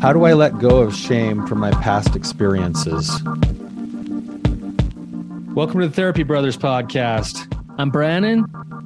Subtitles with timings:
[0.00, 3.08] How do I let go of shame from my past experiences?
[5.54, 7.52] Welcome to the Therapy Brothers podcast.
[7.78, 8.44] I'm Brannon.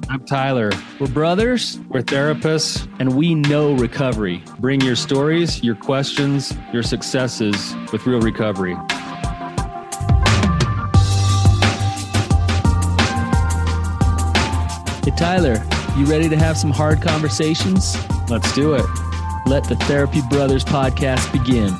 [0.09, 0.71] I'm Tyler.
[0.99, 2.87] We're brothers We're therapists.
[2.99, 4.43] and we know recovery.
[4.59, 8.75] Bring your stories, your questions, your successes with real recovery.
[15.03, 15.63] Hey, Tyler,
[15.97, 17.97] you ready to have some hard conversations?
[18.29, 18.85] Let's do it.
[19.45, 21.75] Let the Therapy Brothers podcast begin.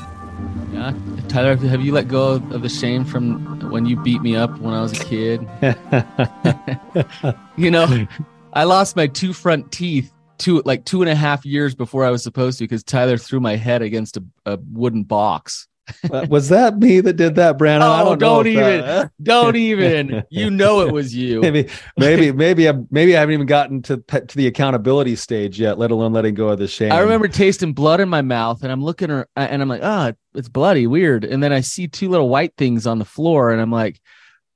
[0.73, 0.93] Yeah,
[1.27, 4.73] Tyler, have you let go of the shame from when you beat me up when
[4.73, 5.47] I was a kid?
[7.57, 8.07] you know,
[8.53, 10.11] I lost my two front teeth
[10.41, 13.39] two like two and a half years before I was supposed to because Tyler threw
[13.39, 15.67] my head against a, a wooden box.
[16.11, 17.81] Uh, Was that me that did that, Brannon?
[17.81, 20.23] I Oh, don't, don't if even, that- don't even.
[20.29, 21.41] You know it was you.
[21.41, 21.67] maybe,
[21.97, 25.91] maybe, maybe, I, maybe I haven't even gotten to to the accountability stage yet, let
[25.91, 26.91] alone letting go of the shame.
[26.91, 30.13] I remember tasting blood in my mouth, and I'm looking her, and I'm like, ah,
[30.35, 31.25] it's bloody, weird.
[31.25, 33.99] And then I see two little white things on the floor, and I'm like,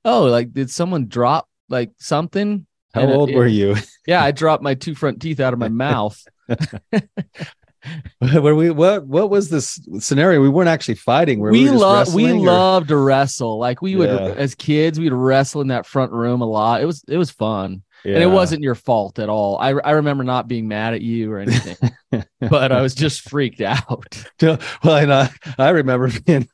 [0.04, 2.66] oh, like did someone drop like something?
[2.94, 3.76] How And old it- were you?
[4.06, 6.22] Yeah, I dropped my two front teeth out of my mouth.
[8.42, 8.70] were we?
[8.70, 9.06] What?
[9.06, 10.40] What was this scenario?
[10.40, 11.38] We weren't actually fighting.
[11.40, 13.58] Were we, we love we or- loved to wrestle.
[13.58, 14.34] Like we would Yeah.
[14.36, 16.82] as kids, we'd wrestle in that front room a lot.
[16.82, 17.82] It was it was fun.
[18.04, 19.58] And it wasn't your fault at all.
[19.58, 21.76] I I remember not being mad at you or anything.
[22.40, 24.24] but I was just freaked out.
[24.40, 24.60] well,
[24.96, 26.48] and I, I remember being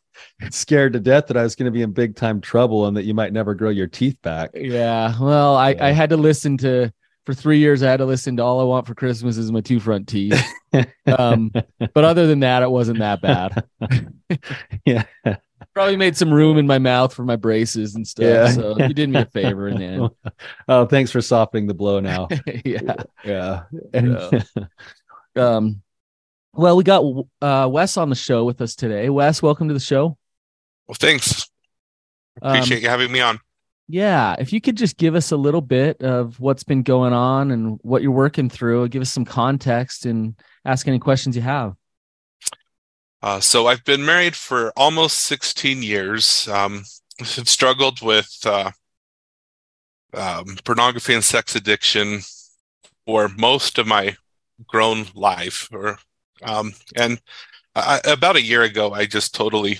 [0.50, 3.04] scared to death that I was going to be in big time trouble and that
[3.04, 4.50] you might never grow your teeth back.
[4.54, 5.14] Yeah.
[5.20, 5.86] Well, I, Yeah.
[5.86, 6.90] I had to listen to
[7.24, 7.82] for three years.
[7.82, 10.42] I had to listen to all I want for Christmas is my two front teeth.
[11.06, 13.64] um, but other than that, it wasn't that bad.
[14.84, 15.04] Yeah.
[15.74, 18.24] Probably made some room in my mouth for my braces and stuff.
[18.24, 18.50] Yeah.
[18.50, 20.10] So you did me a favor in the end.
[20.68, 22.28] Oh, thanks for softening the blow now.
[22.64, 22.94] yeah.
[23.24, 23.62] Yeah.
[23.92, 24.40] Yeah.
[25.36, 25.82] Um,
[26.54, 27.04] well, we got
[27.40, 29.08] uh, Wes on the show with us today.
[29.08, 30.16] Wes, welcome to the show.
[30.86, 31.48] Well, thanks.
[32.40, 33.38] Um, Appreciate you having me on.
[33.88, 37.50] Yeah, if you could just give us a little bit of what's been going on
[37.50, 40.34] and what you're working through, give us some context and
[40.64, 41.74] ask any questions you have.
[43.22, 46.48] Uh, so I've been married for almost 16 years.
[46.48, 46.84] Um,
[47.20, 48.70] I've struggled with uh,
[50.14, 52.20] um, pornography and sex addiction
[53.06, 54.16] for most of my
[54.66, 55.68] grown life.
[55.72, 55.98] Or
[56.42, 57.20] um, and
[57.74, 59.78] I, about a year ago, I just totally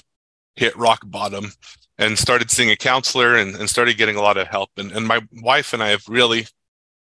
[0.57, 1.53] hit rock bottom
[2.03, 4.71] and started seeing a counselor and, and started getting a lot of help.
[4.77, 6.47] And, and my wife and I have really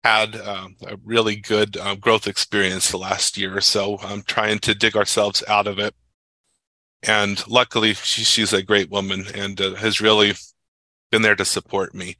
[0.03, 3.99] had um, a really good uh, growth experience the last year or so.
[3.99, 5.95] I'm trying to dig ourselves out of it.
[7.03, 10.33] And luckily, she, she's a great woman and uh, has really
[11.11, 12.17] been there to support me.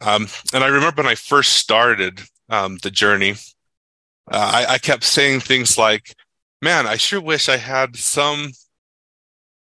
[0.00, 3.32] Um, and I remember when I first started um, the journey,
[4.30, 6.14] uh, I, I kept saying things like,
[6.62, 8.52] man, I sure wish I had some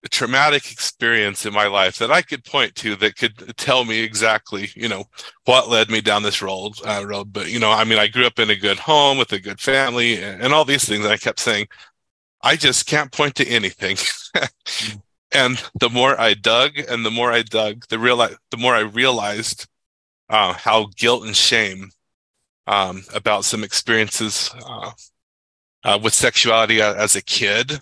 [0.10, 4.70] traumatic experience in my life that I could point to that could tell me exactly,
[4.76, 5.06] you know,
[5.46, 6.74] what led me down this road.
[6.86, 7.32] Uh, road.
[7.32, 9.60] But you know, I mean, I grew up in a good home with a good
[9.60, 11.04] family and, and all these things.
[11.04, 11.68] And I kept saying,
[12.42, 13.98] I just can't point to anything.
[15.32, 18.80] and the more I dug, and the more I dug, the real the more I
[18.80, 19.68] realized
[20.30, 21.92] uh, how guilt and shame
[22.66, 24.92] um, about some experiences uh,
[25.84, 27.80] uh, with sexuality as a kid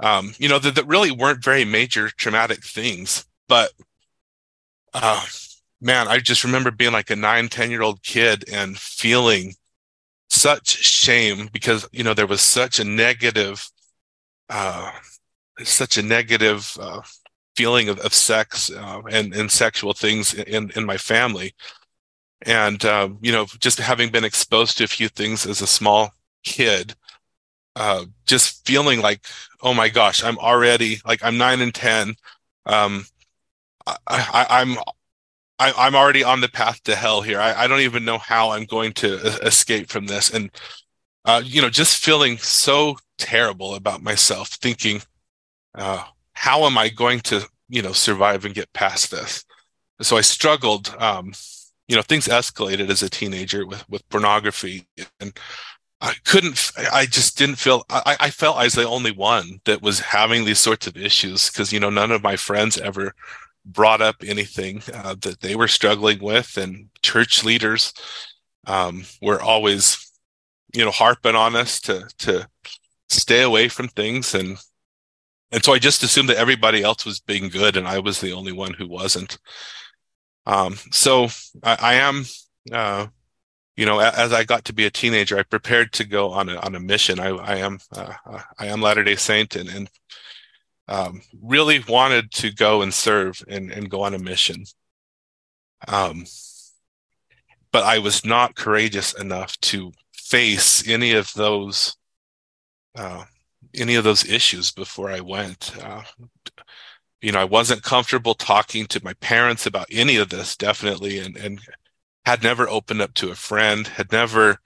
[0.00, 3.24] um, you know, that, that really weren't very major traumatic things.
[3.48, 3.70] But
[4.92, 5.24] uh,
[5.80, 9.54] man, I just remember being like a nine, 10 year old kid and feeling
[10.28, 13.68] such shame because, you know, there was such a negative,
[14.48, 14.90] uh,
[15.62, 17.00] such a negative uh,
[17.56, 21.54] feeling of, of sex uh, and, and sexual things in, in my family.
[22.42, 26.10] And, uh, you know, just having been exposed to a few things as a small
[26.44, 26.94] kid,
[27.76, 29.20] uh, just feeling like,
[29.62, 32.14] oh my gosh, I'm already like I'm nine and ten.
[32.64, 33.04] Um,
[33.86, 34.78] I, I, I'm
[35.58, 37.38] I, I'm already on the path to hell here.
[37.40, 39.14] I, I don't even know how I'm going to
[39.46, 40.50] escape from this, and
[41.26, 45.02] uh, you know, just feeling so terrible about myself, thinking,
[45.74, 49.44] uh, how am I going to you know survive and get past this?
[50.00, 50.94] So I struggled.
[50.98, 51.34] Um,
[51.88, 54.86] you know, things escalated as a teenager with with pornography
[55.20, 55.38] and
[56.00, 59.80] I couldn't, I just didn't feel, I, I felt I was the only one that
[59.80, 63.14] was having these sorts of issues because, you know, none of my friends ever
[63.64, 66.58] brought up anything uh, that they were struggling with.
[66.58, 67.94] And church leaders
[68.66, 70.12] um, were always,
[70.74, 72.46] you know, harping on us to, to
[73.08, 74.34] stay away from things.
[74.34, 74.58] And,
[75.50, 78.32] and so I just assumed that everybody else was being good and I was the
[78.32, 79.38] only one who wasn't.
[80.44, 81.28] Um, so
[81.62, 82.24] I, I am,
[82.70, 83.06] uh,
[83.76, 86.56] you know, as I got to be a teenager, I prepared to go on a
[86.56, 87.20] on a mission.
[87.20, 88.14] I, I am uh,
[88.58, 89.90] I am Latter Day Saint, and, and
[90.88, 94.64] um, really wanted to go and serve and, and go on a mission.
[95.88, 96.24] Um,
[97.70, 101.96] but I was not courageous enough to face any of those
[102.94, 103.24] uh,
[103.74, 105.76] any of those issues before I went.
[105.82, 106.02] Uh,
[107.20, 111.36] you know, I wasn't comfortable talking to my parents about any of this, definitely, and
[111.36, 111.60] and
[112.26, 114.58] had never opened up to a friend, had never,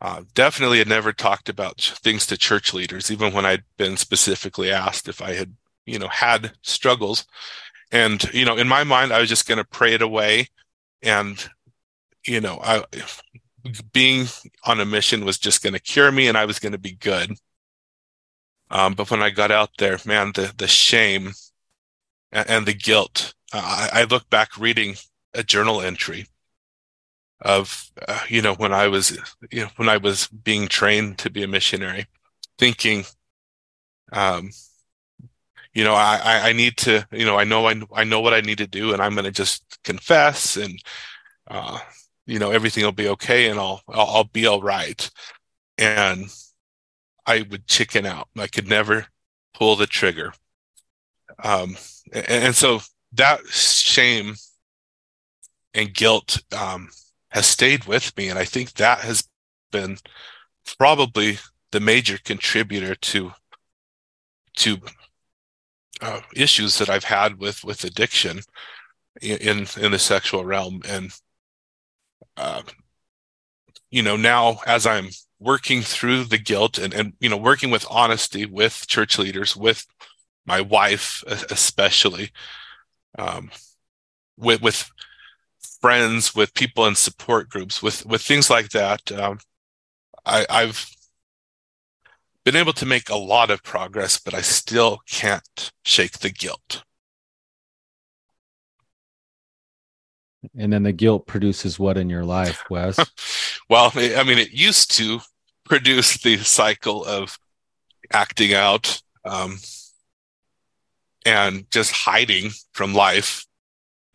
[0.00, 4.72] uh, definitely had never talked about things to church leaders, even when I'd been specifically
[4.72, 5.54] asked if I had,
[5.86, 7.26] you know, had struggles.
[7.92, 10.48] And, you know, in my mind, I was just going to pray it away.
[11.00, 11.48] And,
[12.26, 12.82] you know, I,
[13.92, 14.26] being
[14.64, 16.92] on a mission was just going to cure me and I was going to be
[16.92, 17.36] good.
[18.72, 21.34] Um, but when I got out there, man, the, the shame
[22.32, 24.96] and, and the guilt, uh, I, I look back reading
[25.34, 26.26] a journal entry
[27.44, 29.18] of uh, you know when I was
[29.50, 32.06] you know when I was being trained to be a missionary,
[32.58, 33.04] thinking,
[34.12, 34.50] um,
[35.72, 38.40] you know I I need to you know I know I I know what I
[38.40, 40.78] need to do and I'm going to just confess and
[41.48, 41.78] uh,
[42.26, 45.10] you know everything will be okay and I'll, I'll I'll be all right,
[45.78, 46.26] and
[47.26, 48.28] I would chicken out.
[48.38, 49.06] I could never
[49.54, 50.32] pull the trigger.
[51.42, 51.76] Um,
[52.12, 52.80] and, and so
[53.12, 54.34] that shame
[55.74, 56.88] and guilt um,
[57.34, 58.28] has stayed with me.
[58.30, 59.28] And I think that has
[59.72, 59.98] been
[60.78, 61.38] probably
[61.72, 63.32] the major contributor to
[64.56, 64.78] to
[66.00, 68.40] uh, issues that I've had with with addiction
[69.20, 70.80] in in the sexual realm.
[70.88, 71.10] And
[72.36, 72.62] uh,
[73.90, 75.08] you know, now as I'm
[75.40, 79.84] working through the guilt and and you know working with honesty with church leaders, with
[80.46, 82.30] my wife especially,
[83.18, 83.50] um,
[84.36, 84.88] with with
[85.84, 89.38] friends, with people in support groups, with with things like that, um,
[90.24, 90.90] I, I've
[92.42, 96.84] been able to make a lot of progress, but I still can't shake the guilt.
[100.56, 102.96] And then the guilt produces what in your life, Wes?
[103.68, 105.20] well, I mean, it used to
[105.66, 107.38] produce the cycle of
[108.10, 109.58] acting out um,
[111.26, 113.44] and just hiding from life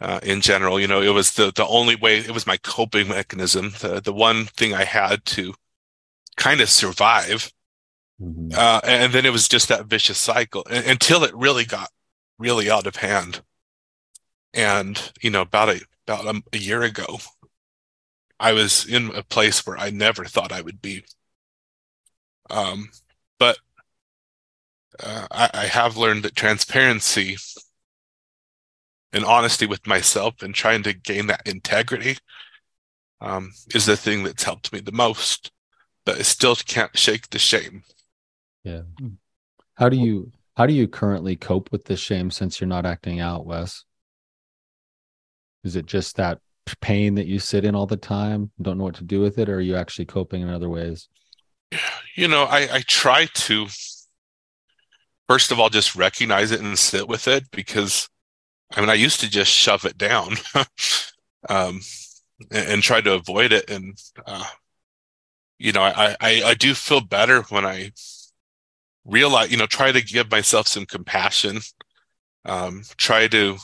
[0.02, 0.80] uh, in general.
[0.80, 2.18] You know, it was the the only way.
[2.18, 3.72] It was my coping mechanism.
[3.80, 5.54] The the one thing I had to
[6.38, 7.52] kind of survive.
[8.22, 8.50] Mm-hmm.
[8.54, 11.90] Uh, and then it was just that vicious cycle until it really got
[12.38, 13.42] really out of hand.
[14.54, 17.20] And you know, about a about a, a year ago,
[18.40, 21.04] I was in a place where I never thought I would be.
[22.50, 22.90] Um,
[23.38, 23.58] but
[25.02, 27.38] uh, I, I have learned that transparency
[29.12, 32.18] and honesty with myself and trying to gain that integrity
[33.22, 35.52] um, is the thing that's helped me the most.
[36.06, 37.84] But I still can't shake the shame.
[38.64, 38.82] Yeah.
[39.76, 43.20] How do you how do you currently cope with the shame since you're not acting
[43.20, 43.86] out, Wes?
[45.64, 46.40] Is it just that
[46.82, 49.50] pain that you sit in all the time, don't know what to do with it,
[49.50, 51.08] or are you actually coping in other ways?
[52.16, 53.68] You know, I, I try to
[55.28, 58.10] first of all just recognize it and sit with it because
[58.76, 60.36] I mean, I used to just shove it down
[61.50, 61.82] um,
[62.52, 63.70] and, and, try to avoid it.
[63.70, 64.46] And, uh,
[65.58, 67.92] you know, I, I, I do feel better when I
[69.06, 71.60] realize, you know, try to give myself some compassion,
[72.46, 73.58] um, try to,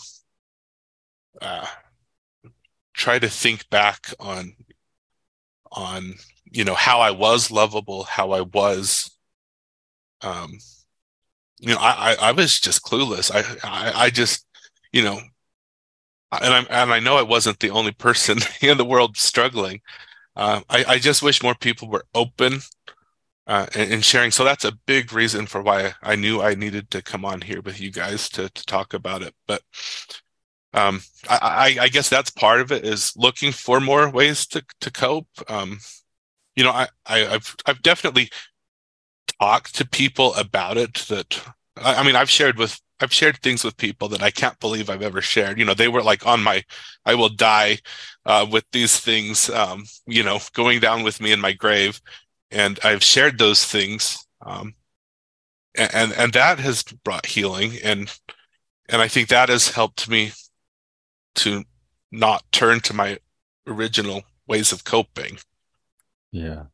[1.41, 1.67] uh,
[2.93, 4.55] try to think back on,
[5.71, 6.15] on,
[6.45, 9.11] you know, how I was lovable, how I was,
[10.21, 10.57] um,
[11.59, 13.31] you know, I, I, I was just clueless.
[13.33, 14.44] I, I, I just,
[14.95, 15.19] you know,
[16.31, 19.81] and I'm and I know I wasn't the only person in the world struggling.
[20.37, 22.59] Uh, I, I just wish more people were open
[23.45, 24.31] uh, and, sharing.
[24.31, 27.61] So that's a big reason for why I knew I needed to come on here
[27.61, 29.35] with you guys to to talk about it.
[29.47, 29.63] But
[30.73, 34.91] um, I, I, guess that's part of it is looking for more ways to to
[34.91, 35.27] cope.
[35.49, 35.79] Um,
[36.55, 38.29] you know, I, I have I've definitely
[39.41, 41.05] talked to people about it.
[41.09, 41.41] That
[41.75, 44.89] I, I mean, I've shared with I've shared things with people that I can't believe
[44.89, 45.59] I've ever shared.
[45.59, 46.63] You know, they were like on my,
[47.05, 47.79] I will die
[48.25, 51.99] uh, with these things, um, you know, going down with me in my grave,
[52.51, 54.75] and I've shared those things, um,
[55.75, 58.13] and, and and that has brought healing, and
[58.87, 60.31] and I think that has helped me
[61.35, 61.63] to
[62.11, 63.19] not turn to my
[63.67, 65.37] original ways of coping.
[66.31, 66.65] Yeah.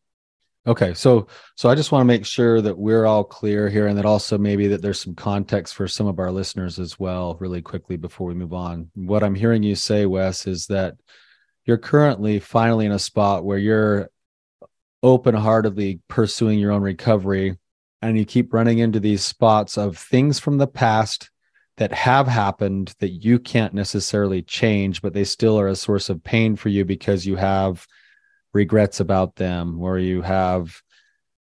[0.68, 3.98] Okay, so so I just want to make sure that we're all clear here, and
[3.98, 7.64] that also maybe that there's some context for some of our listeners as well, really
[7.64, 8.92] quickly before we move on.
[8.94, 10.96] What I'm hearing you say, Wes, is that
[11.66, 14.12] you're currently finally in a spot where you're
[15.04, 17.58] open-heartedly pursuing your own recovery
[18.04, 21.32] and you keep running into these spots of things from the past
[21.78, 26.24] that have happened that you can't necessarily change but they still are a source of
[26.24, 27.86] pain for you because you have
[28.54, 30.82] regrets about them or you have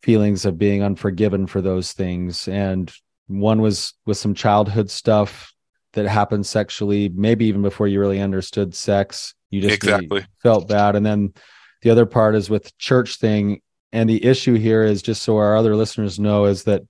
[0.04, 2.48] feelings of being unforgiven for those things.
[2.48, 2.92] And
[3.28, 5.54] one was with some childhood stuff
[5.94, 10.25] that happened sexually maybe even before you really understood sex you just Exactly.
[10.44, 10.96] felt bad.
[10.96, 11.34] And then
[11.82, 13.62] the other part is with church thing.
[13.92, 16.84] And the issue here is just so our other listeners know is that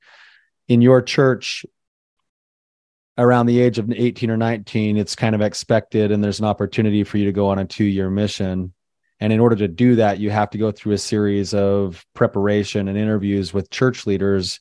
[0.68, 1.66] in your church
[3.18, 7.04] around the age of 18 or 19 it's kind of expected and there's an opportunity
[7.04, 8.74] for you to go on a two year mission
[9.20, 12.88] and in order to do that you have to go through a series of preparation
[12.88, 14.60] and interviews with church leaders.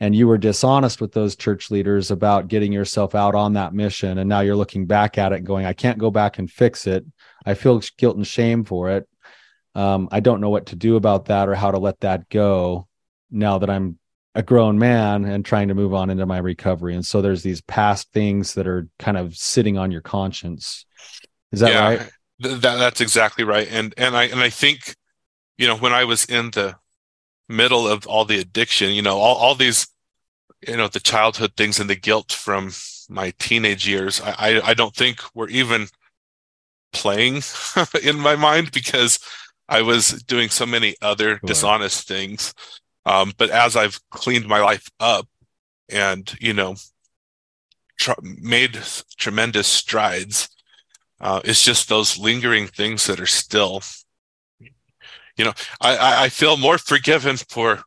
[0.00, 4.18] And you were dishonest with those church leaders about getting yourself out on that mission.
[4.18, 6.86] And now you're looking back at it and going i can't go back and fix
[6.86, 7.04] it.
[7.46, 9.08] I feel guilt and shame for it.
[9.74, 12.86] Um, i don't know what to do about that or how to let that go
[13.30, 13.98] now that i'm
[14.36, 16.96] a grown man and trying to move on into my recovery.
[16.96, 20.86] And so there's these past things that are kind of sitting on your conscience.
[21.52, 22.10] Is that yeah, right
[22.42, 23.68] th- that that's exactly right.
[23.70, 24.96] And and I and I think,
[25.58, 26.76] you know, when I was in the
[27.48, 29.88] middle of all the addiction, you know, all, all these,
[30.66, 32.72] you know, the childhood things and the guilt from
[33.08, 35.88] my teenage years, I I, I don't think were even
[36.92, 37.42] playing
[38.02, 39.18] in my mind because
[39.68, 41.46] I was doing so many other Sure.
[41.46, 42.54] dishonest things.
[43.06, 45.28] Um, but as I've cleaned my life up
[45.90, 46.76] and, you know,
[47.98, 48.78] tr- made
[49.18, 50.48] tremendous strides,
[51.20, 53.82] uh, it's just those lingering things that are still,
[55.36, 57.82] you know, I, I, I feel more forgiven for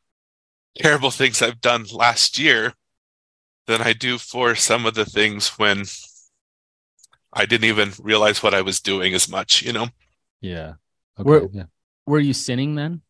[0.77, 2.73] terrible things I've done last year
[3.67, 5.83] than I do for some of the things when
[7.33, 9.87] I didn't even realize what I was doing as much, you know?
[10.41, 10.73] yeah
[11.17, 11.63] We're- okay yeah
[12.05, 13.01] Were you sinning then?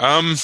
[0.00, 0.36] Um,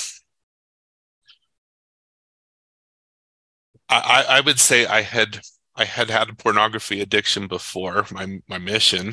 [3.89, 5.41] I, I I would say I had
[5.77, 9.13] I had had a pornography addiction before my my mission.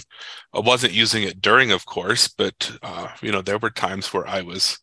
[0.53, 4.27] I wasn't using it during, of course, but uh, you know there were times where
[4.27, 4.79] I was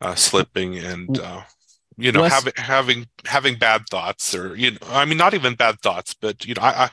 [0.00, 1.42] uh, slipping and uh,
[1.96, 5.54] you know Wes- having having having bad thoughts or you know I mean not even
[5.54, 6.90] bad thoughts, but you know I, I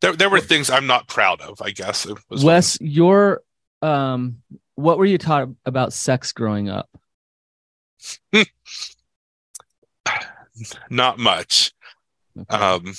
[0.00, 1.62] there there were things I'm not proud of.
[1.62, 3.42] I guess Wes, your
[3.82, 4.42] um,
[4.74, 6.88] what were you taught about sex growing up?
[10.90, 11.72] not much.
[12.36, 12.56] Okay.
[12.56, 12.92] Um,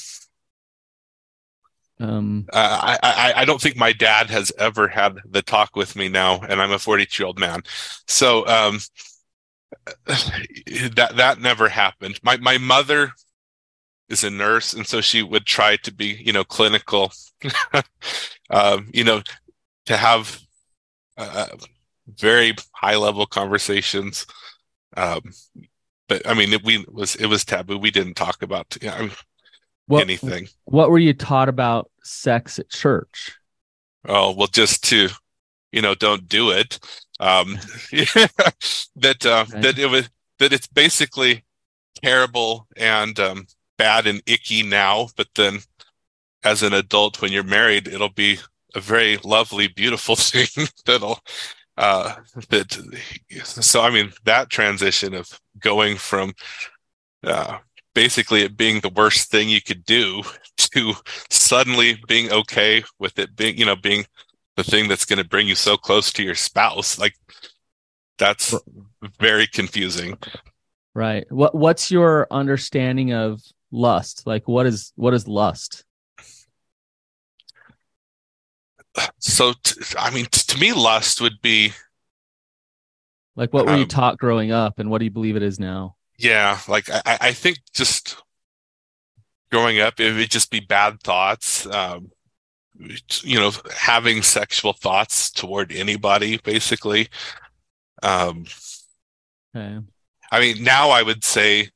[2.00, 5.96] Um, Uh, I, I I don't think my dad has ever had the talk with
[5.96, 7.64] me now, and I'm a 42 year old man.
[8.08, 8.80] So um,
[10.06, 12.20] that that never happened.
[12.24, 13.12] My my mother
[14.10, 17.12] is a nurse, and so she would try to be you know clinical,
[18.50, 19.22] um, you know,
[19.88, 20.40] to have
[21.18, 21.48] uh,
[22.08, 24.28] very high level conversations.
[24.98, 25.22] Um,
[26.10, 27.78] but I mean, it, we was it was taboo.
[27.78, 29.10] We didn't talk about you know,
[29.88, 30.48] what anything.
[30.66, 33.32] what were you taught about sex at church?
[34.06, 35.10] Oh, well, just to,
[35.72, 36.80] you know, don't do it.
[37.20, 37.58] Um,
[37.92, 39.62] that, uh, Right.
[39.64, 41.44] that it was, that it's basically
[42.04, 45.60] terrible and, um, bad and icky now, but then
[46.44, 48.40] as an adult, when you're married, it'll be
[48.76, 51.20] a very lovely, beautiful thing that'll,
[51.78, 52.16] uh,
[52.50, 52.74] that,
[53.44, 56.34] so I mean, that transition of going from,
[57.24, 57.60] uh,
[57.98, 60.22] basically it being the worst thing you could do
[60.58, 60.94] to
[61.32, 64.06] suddenly being okay with it being, you know, being
[64.56, 67.00] the thing that's going to bring you so close to your spouse.
[67.00, 67.16] Like
[68.20, 68.54] that's
[69.20, 70.16] very confusing.
[70.94, 71.26] Right.
[71.32, 74.28] What what's your understanding of lust?
[74.28, 75.84] Like what is what is lust?
[79.20, 81.74] So, t- I mean, t- to me, lust would be,
[83.36, 85.60] Like what were you Um, taught growing up and what do you believe it is
[85.60, 85.96] now?
[86.18, 88.18] Yeah, like I, I think just
[89.52, 91.66] growing up, it would just be bad thoughts.
[91.68, 92.12] Um,
[93.24, 97.10] you know, having sexual thoughts toward anybody, basically.
[98.04, 98.46] Um,
[99.56, 99.80] Okay.
[100.32, 101.70] I mean, now I would say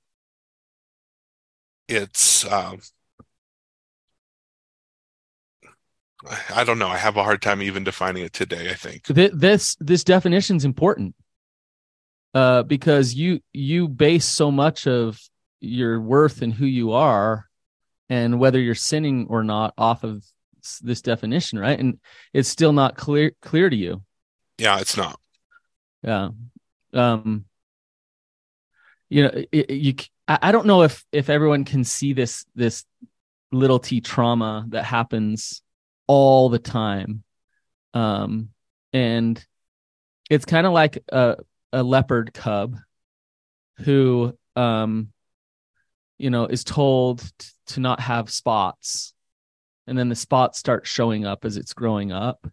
[1.88, 2.79] it's, um,
[6.53, 6.89] I don't know.
[6.89, 9.05] I have a hard time even defining it today, I think.
[9.05, 11.15] Th- this this definition is important
[12.33, 15.19] uh, because you you base so much of
[15.59, 17.45] your worth and who you are
[18.09, 20.23] and whether you're sinning or not off of
[20.81, 21.79] this definition, right?
[21.79, 22.00] And
[22.33, 24.03] it's still not clear clear to you.
[24.57, 25.19] Yeah, it's not.
[26.03, 26.29] Yeah.
[26.93, 27.45] Um.
[29.09, 29.93] You know, it, you.
[30.27, 32.85] i don't know if if everyone can see this this
[33.51, 35.61] little t trauma that happens
[36.07, 37.23] all the time.
[37.93, 38.50] Um,
[38.93, 39.43] and
[40.29, 41.38] it's kind of like a,
[41.73, 42.77] a leopard cub
[43.77, 45.11] who, um,
[46.17, 49.13] you know, is told t- to not have spots.
[49.87, 52.47] And then the spots start showing up as it's growing up.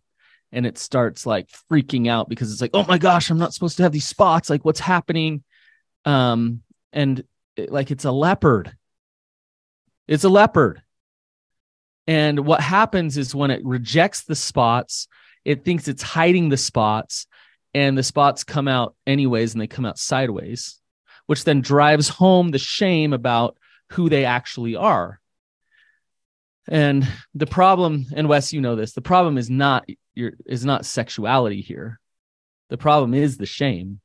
[0.50, 3.76] And it starts like freaking out because it's like, oh my gosh, I'm not supposed
[3.76, 4.48] to have these spots.
[4.48, 5.44] Like, what's happening?
[6.06, 7.22] Um, and
[7.56, 8.74] it, like it's a leopard.
[10.06, 10.80] It's a leopard.
[12.06, 15.06] And what happens is when it rejects the spots,
[15.44, 17.26] it thinks it's hiding the spots,
[17.74, 20.80] and the spots come out anyways, and they come out sideways,
[21.26, 23.56] which then drives home the shame about
[23.90, 25.20] who they actually are.
[26.68, 30.84] And the problem, and Wes, you know this, the problem is not your is not
[30.84, 32.00] sexuality here.
[32.68, 34.00] The problem is the shame.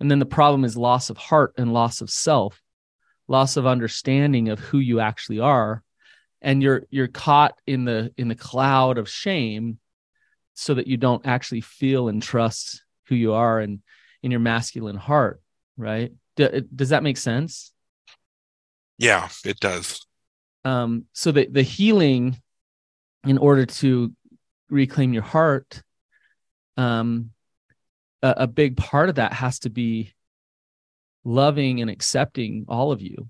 [0.00, 2.60] And then the problem is loss of heart and loss of self,
[3.28, 5.82] loss of understanding of who you actually are
[6.40, 9.78] and you're you're caught in the in the cloud of shame
[10.58, 13.80] so that you don't actually feel and trust who you are and
[14.22, 15.40] in your masculine heart
[15.76, 17.72] right D- does that make sense
[18.98, 20.06] yeah it does
[20.64, 22.40] um so the the healing
[23.24, 24.12] in order to
[24.68, 25.82] reclaim your heart
[26.76, 27.30] um
[28.22, 30.12] a, a big part of that has to be
[31.24, 33.28] loving and accepting all of you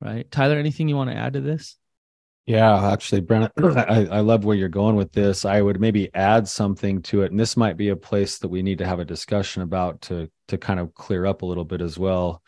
[0.00, 0.30] right?
[0.30, 1.76] Tyler, anything you want to add to this?
[2.46, 5.44] Yeah, actually, Brannon, I, I love where you're going with this.
[5.44, 8.62] I would maybe add something to it, and this might be a place that we
[8.62, 11.80] need to have a discussion about to to kind of clear up a little bit
[11.80, 12.40] as well.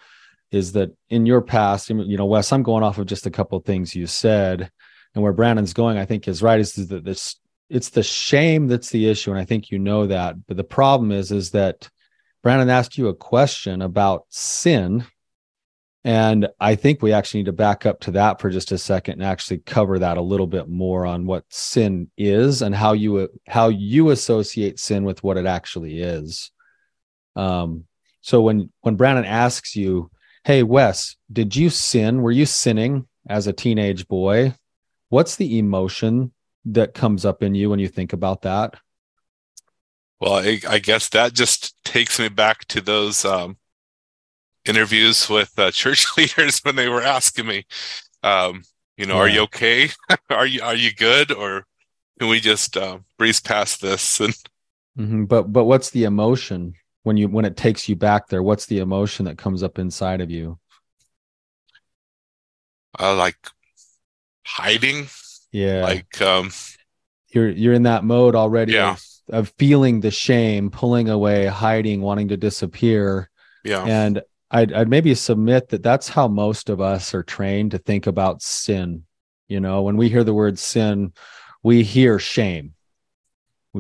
[0.53, 2.53] Is that in your past, you know, Wes?
[2.53, 4.71] I'm going off of just a couple things you said,
[5.15, 6.61] and where Brannon's going, I think is right.
[6.61, 7.37] Is that this?
[7.69, 10.47] It's the shame that's the issue, and I think you know that.
[10.47, 11.91] But the problem is, is that
[12.45, 15.05] Brannon asked you a question about sin
[16.05, 19.15] and I think we actually need to back up to that for just a second
[19.15, 23.29] and actually cover that a little bit more on what sin is and how you
[23.47, 26.51] how you associate sin with what it actually is.
[27.37, 27.85] Um,
[28.21, 30.11] so when when Brannon asks you,
[30.45, 32.23] "Hey Wes, did you sin?
[32.23, 34.55] Were you sinning as a teenage boy?"
[35.11, 36.33] What's the emotion
[36.67, 38.75] that comes up in you when you think about that?
[40.21, 43.58] Well, I, I guess that just takes me back to those um,
[44.69, 47.67] interviews with uh, church leaders when they were asking me,
[48.23, 48.63] um,
[48.97, 49.21] you know, yeah.
[49.21, 49.91] are you okay?
[50.31, 51.65] are you are you good, or
[52.19, 54.21] can we just uh, breeze past this?
[54.21, 54.35] And
[54.99, 55.25] mm-hmm.
[55.25, 58.43] but but what's the emotion when you when it takes you back there?
[58.43, 60.59] What's the emotion that comes up inside of you?
[62.99, 63.37] Uh, like
[64.45, 65.07] hiding.
[65.53, 65.83] Yeah.
[65.83, 66.51] Like um,
[67.29, 68.73] you're you're in that mode already.
[68.73, 68.93] Yeah.
[68.93, 73.31] Of, of feeling the shame, pulling away, hiding, wanting to disappear.
[73.63, 73.85] Yeah.
[73.85, 78.07] And I'd, I'd maybe submit that that's how most of us are trained to think
[78.07, 79.05] about sin.
[79.49, 81.13] You know, when we hear the word sin,
[81.63, 82.75] we hear shame.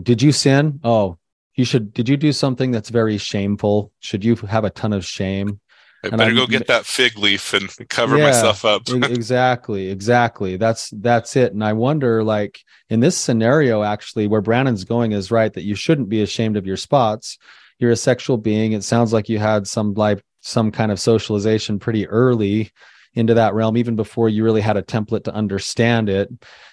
[0.03, 0.81] Did you sin?
[0.85, 1.19] Oh,
[1.55, 1.93] you should.
[1.93, 3.93] Did you do something that's very shameful?
[4.01, 5.61] Should you have a ton of shame?
[6.05, 8.83] I better go get that fig leaf and cover yeah, myself up.
[8.89, 10.57] exactly, exactly.
[10.57, 11.53] That's that's it.
[11.53, 15.75] And I wonder, like in this scenario, actually, where Brannon's going is right that you
[15.75, 17.39] shouldn't be ashamed of your spots.
[17.79, 18.73] You're a sexual being.
[18.73, 22.73] It sounds like you had some like some kind of socialization pretty early
[23.15, 26.31] into that realm, even before you really had a template to understand it.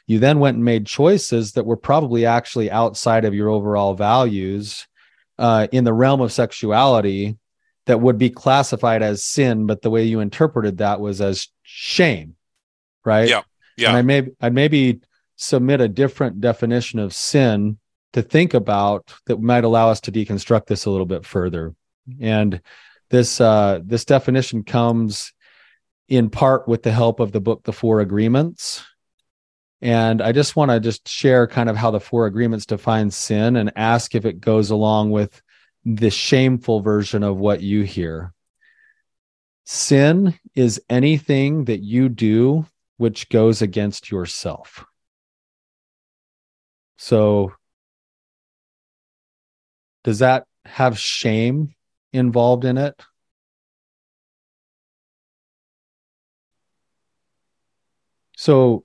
[0.07, 4.88] You then went and made choices that were probably actually outside of your overall values
[5.38, 7.38] uh, in the realm of sexuality
[7.85, 12.35] that would be classified as sin, but the way you interpreted that was as shame,
[13.03, 13.29] right?
[13.29, 13.41] Yeah,
[13.77, 13.89] yeah.
[13.89, 15.01] And I may I maybe
[15.35, 17.77] submit a different definition of sin
[18.13, 21.75] to think about that might allow us to deconstruct this a little bit further.
[22.19, 22.61] And
[23.09, 25.33] this uh, this definition comes
[26.07, 28.83] in part with the help of the book The Four Agreements.
[29.81, 33.55] And I just want to just share kind of how the four agreements define sin
[33.55, 35.41] and ask if it goes along with
[35.83, 38.33] the shameful version of what you hear.
[39.65, 42.65] Sin is anything that you do
[42.97, 44.85] which goes against yourself.
[46.97, 47.53] So,
[50.03, 51.74] does that have shame
[52.15, 52.99] involved in it.
[58.38, 58.84] So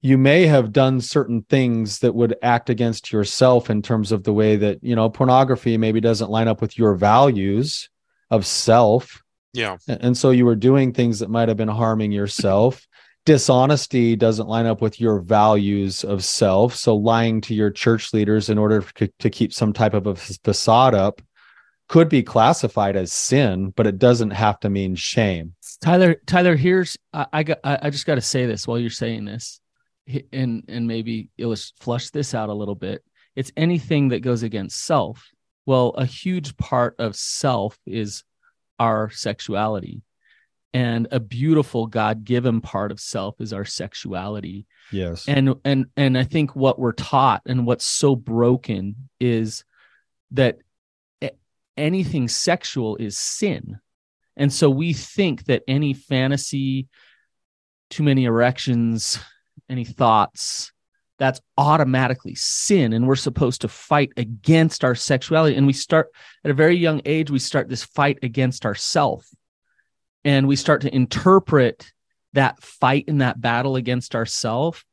[0.00, 4.32] you may have done certain things that would act against yourself in terms of the
[4.32, 7.88] way that, you know, pornography maybe doesn't line up with your values
[8.30, 9.22] of self.
[9.52, 9.76] Yeah.
[9.86, 12.86] And so you were doing things that might have been harming yourself.
[13.26, 16.74] Dishonesty doesn't line up with your values of self.
[16.74, 18.82] So lying to your church leaders in order
[19.20, 21.22] to keep some type of a facade up
[21.92, 25.52] could be classified as sin, but it doesn't have to mean shame.
[25.82, 29.26] Tyler, Tyler, here's I, I got I just got to say this while you're saying
[29.26, 29.60] this.
[30.32, 33.04] and and maybe it was flush this out a little bit.
[33.36, 35.30] It's anything that goes against self.
[35.66, 38.24] Well, a huge part of self is
[38.78, 40.00] our sexuality.
[40.72, 44.64] And a beautiful God-given part of self is our sexuality.
[44.90, 45.28] Yes.
[45.28, 49.64] And and and I think what we're taught and what's so broken is
[50.30, 50.56] that
[51.76, 53.78] anything sexual is sin.
[54.36, 56.88] And so we think that any fantasy,
[57.90, 59.18] too many erections,
[59.68, 60.72] any thoughts,
[61.18, 62.92] that's automatically sin.
[62.92, 65.56] And we're supposed to fight against our sexuality.
[65.56, 66.08] And we start
[66.44, 69.26] at a very young age, we start this fight against ourself.
[70.24, 71.92] And we start to interpret
[72.32, 74.84] that fight and that battle against ourself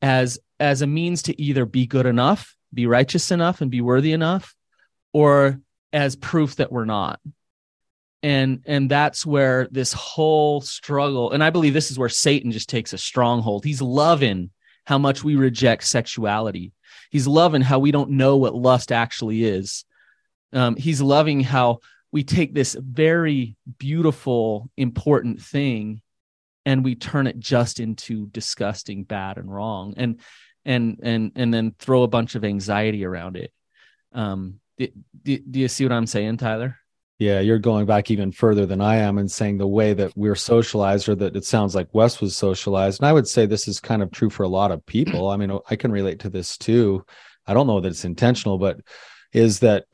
[0.00, 4.12] as as a means to either be good enough, be righteous enough, and be worthy
[4.12, 4.54] enough,
[5.12, 5.60] or
[5.92, 7.20] as proof that we're not.
[8.22, 12.68] And and that's where this whole struggle and i believe this is where satan just
[12.68, 13.64] takes a stronghold.
[13.64, 14.50] He's loving
[14.86, 16.72] how much we reject sexuality.
[17.10, 19.84] He's loving how we don't know what lust actually is.
[20.52, 26.00] Um, he's loving how we take this very beautiful important thing
[26.64, 30.20] and we turn it just into disgusting bad and wrong and
[30.64, 33.52] and and and then throw a bunch of anxiety around it.
[34.12, 34.88] Um do,
[35.22, 36.76] do, do you see what i'm saying tyler
[37.18, 40.36] yeah, you're going back even further than I am and saying the way that we're
[40.36, 43.00] socialized or that it sounds like Wes was socialized.
[43.00, 45.28] And I would say this is kind of true for a lot of people.
[45.28, 47.04] I mean, I can relate to this too.
[47.44, 48.80] I don't know that it's intentional, but
[49.32, 49.86] is that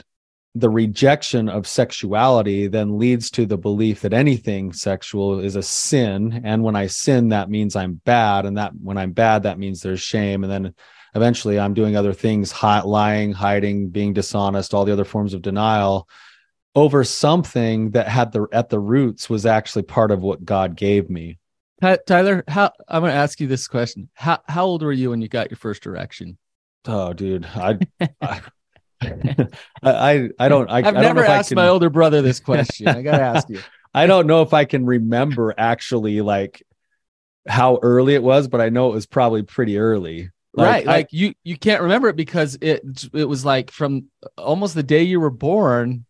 [0.55, 6.43] the rejection of sexuality then leads to the belief that anything sexual is a sin.
[6.45, 8.45] And when I sin, that means I'm bad.
[8.45, 10.45] And that when I'm bad, that means there's shame.
[10.45, 10.75] And then
[11.15, 16.09] eventually I'm doing other things, lying, hiding, being dishonest, all the other forms of denial
[16.75, 21.09] over something that had the at the roots was actually part of what God gave
[21.09, 21.39] me.
[22.07, 25.21] Tyler, how I'm going to ask you this question: How how old were you when
[25.21, 26.39] you got your first erection?
[26.87, 27.79] Oh, dude, I,
[28.21, 28.41] I,
[29.83, 30.71] I, I don't.
[30.71, 32.89] I, have I never asked can, my older brother this question.
[32.89, 33.61] I got to ask you.
[33.97, 36.65] I don't know if I can remember actually like
[37.47, 40.31] how early it was, but I know it was probably pretty early.
[40.57, 44.07] Like, right, like you you can't remember it because it it was like from
[44.39, 46.07] almost the day you were born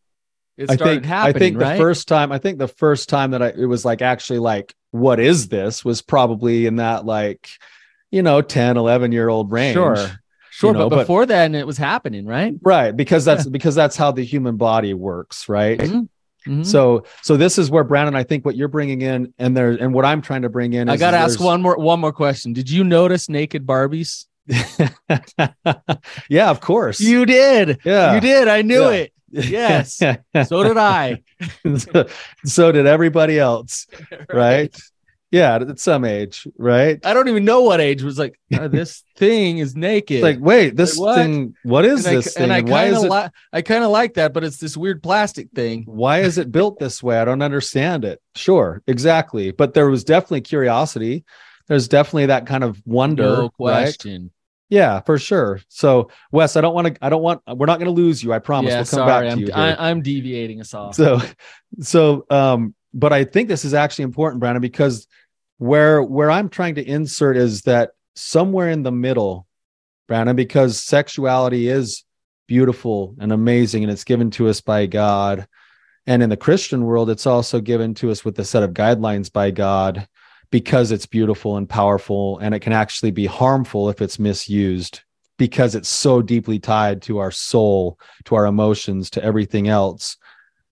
[0.56, 1.36] it started I think, happening.
[1.36, 1.72] I think right?
[1.72, 4.74] the first time, I think the first time that I it was like actually like,
[4.92, 5.84] what is this?
[5.84, 7.48] Was probably in that like,
[8.10, 9.74] you know, 10, 11 year old range.
[9.74, 9.96] Sure.
[10.50, 12.54] Sure, you know, but before but, then it was happening, right?
[12.62, 13.50] Right, because that's yeah.
[13.52, 15.80] because that's how the human body works, right?
[15.80, 15.98] Mm-hmm.
[16.48, 16.62] Mm-hmm.
[16.62, 19.92] So, so this is where Brannon, I think what you're bringing in, and there, and
[19.92, 20.88] what I'm trying to bring in.
[20.88, 22.52] I got to ask one more, one more question.
[22.52, 24.26] Did you notice naked Barbies?
[26.28, 27.00] yeah, of course.
[27.00, 27.78] You did.
[27.84, 28.48] Yeah, you did.
[28.48, 28.90] I knew yeah.
[28.90, 29.12] it.
[29.34, 29.96] Yes.
[30.46, 31.22] so did I.
[31.76, 32.06] so,
[32.44, 33.86] so, did everybody else.
[34.10, 34.34] right.
[34.34, 34.80] right?
[35.30, 37.04] Yeah, at some age, right?
[37.04, 38.38] I don't even know what age was like.
[38.56, 40.18] Oh, this thing is naked.
[40.18, 41.16] It's like, wait, this like, what?
[41.16, 41.56] thing.
[41.64, 42.42] What is and this I, thing?
[42.44, 45.50] And I kind of li- I kind of like that, but it's this weird plastic
[45.52, 45.82] thing.
[45.86, 47.18] Why is it built this way?
[47.18, 48.22] I don't understand it.
[48.36, 49.50] Sure, exactly.
[49.50, 51.24] But there was definitely curiosity.
[51.68, 53.22] There's definitely that kind of wonder.
[53.22, 54.22] No question.
[54.22, 54.30] Right?
[54.70, 55.60] Yeah, for sure.
[55.68, 57.04] So, Wes, I don't want to.
[57.04, 57.42] I don't want.
[57.46, 58.32] We're not going to lose you.
[58.32, 58.70] I promise.
[58.70, 59.52] Yeah, we'll come sorry, back I'm, to you.
[59.52, 60.94] I, I'm deviating us off.
[60.94, 61.20] So,
[61.80, 65.06] so, um, but I think this is actually important, Brannon, because
[65.58, 69.46] where where I'm trying to insert is that somewhere in the middle,
[70.08, 72.04] Brannon, because sexuality is
[72.48, 75.46] beautiful and amazing, and it's given to us by God,
[76.06, 79.32] and in the Christian world, it's also given to us with a set of guidelines
[79.32, 80.08] by God
[80.50, 85.02] because it's beautiful and powerful and it can actually be harmful if it's misused
[85.36, 90.16] because it's so deeply tied to our soul to our emotions to everything else.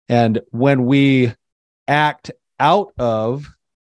[0.08, 1.34] And when we
[1.88, 2.30] act
[2.60, 3.48] out of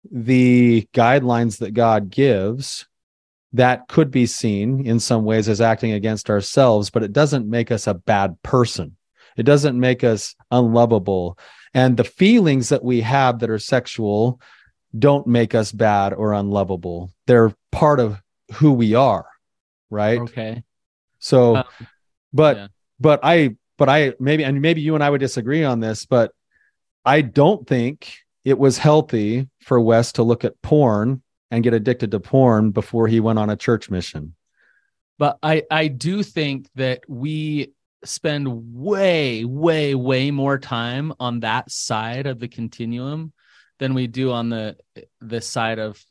[0.10, 2.88] the guidelines that God gives
[3.54, 7.72] that could be seen in some ways as acting against ourselves but it doesn't make
[7.72, 8.96] us a bad person.
[9.36, 11.38] It doesn't make us unlovable.
[11.74, 14.40] And the feelings that we have that are sexual
[14.98, 17.12] don't make us bad or unlovable.
[17.28, 18.22] They're part of
[18.54, 19.26] who we are,
[19.90, 20.20] right?
[20.20, 20.64] Okay.
[21.20, 21.66] So, um,
[22.32, 22.68] but yeah.
[23.00, 26.32] but I but I maybe and maybe you and I would disagree on this, but
[27.06, 28.14] I don't think
[28.46, 33.08] it was healthy for Wes to look at porn and get addicted to porn before
[33.08, 34.36] he went on a church mission.
[35.18, 41.72] But I I do think that we spend way way way more time on that
[41.72, 43.32] side of the continuum
[43.84, 44.78] than we do on the
[45.20, 46.02] the side of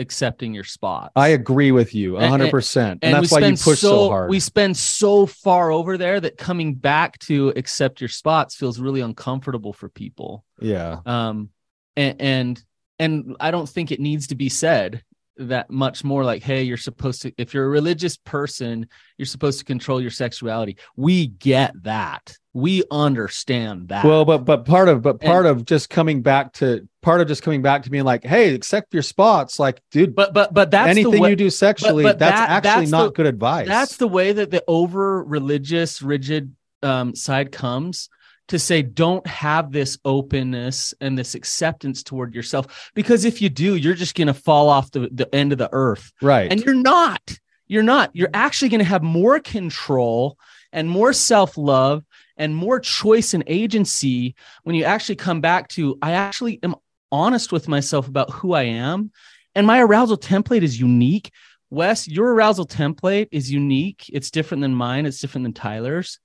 [0.00, 1.12] accepting your spot.
[1.14, 2.76] I agree with you 100%.
[2.76, 4.28] And, and, and that's why you push so, so, hard.
[4.28, 9.00] We spend so far over there that coming back to accept your spots feels really
[9.00, 10.44] uncomfortable for people.
[10.60, 10.98] Yeah.
[11.06, 11.50] Um
[11.96, 12.64] and and,
[12.98, 15.04] and I don't think it needs to be said.
[15.36, 19.58] that much more like hey you're supposed to if you're a religious person you're supposed
[19.60, 25.02] to control your sexuality we get that we understand that Well, but but part of
[25.02, 28.04] but And- part of just coming back to part of just coming back to being
[28.04, 29.58] like, hey, accept your spots.
[29.58, 32.80] Like, dude, but but but that's anything way, you do sexually, but that's that- actually
[32.82, 33.66] that's not the- good advice.
[33.66, 38.08] that's the way that the over religious rigid um, side comes
[38.48, 43.74] to say don't have this openness and this acceptance toward yourself because if you do
[43.74, 46.52] you're just going to fall off the, the end of the earth right.
[46.52, 47.38] and you're not
[47.68, 50.36] you're not you're actually going to have more control
[50.74, 52.04] and more self-love
[52.36, 56.74] and more choice and agency when you actually come back to i actually am
[57.12, 59.10] honest with myself about who i am
[59.54, 61.30] and my arousal template is unique.
[61.70, 64.10] Wes your arousal template is unique.
[64.12, 65.06] It's different than mine.
[65.06, 66.18] It's different than tyler's.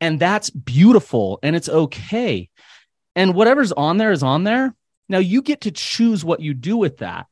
[0.00, 2.48] And that's beautiful and it's okay.
[3.14, 4.74] And whatever's on there is on there.
[5.08, 7.26] Now you get to choose what you do with that.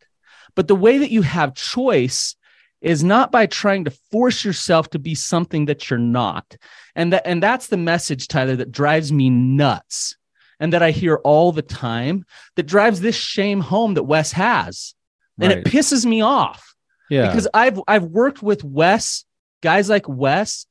[0.54, 2.34] But the way that you have choice
[2.80, 6.56] is not by trying to force yourself to be something that you're not.
[6.94, 10.16] And that and that's the message Tyler that drives me nuts
[10.60, 12.24] and that I hear all the time
[12.56, 14.94] that drives this shame home that Wes has.
[15.40, 15.58] And right.
[15.58, 16.74] it pisses me off
[17.10, 17.28] yeah.
[17.28, 19.24] because I've I've worked with Wes,
[19.62, 20.66] guys like Wes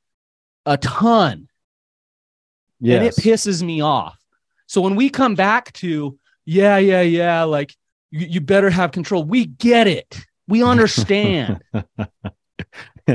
[0.65, 1.47] a ton
[2.83, 4.17] and it pisses me off.
[4.67, 7.73] So when we come back to, yeah, yeah, yeah, like
[8.11, 9.23] you, you better have control.
[9.23, 10.19] We get it.
[10.47, 11.61] We understand.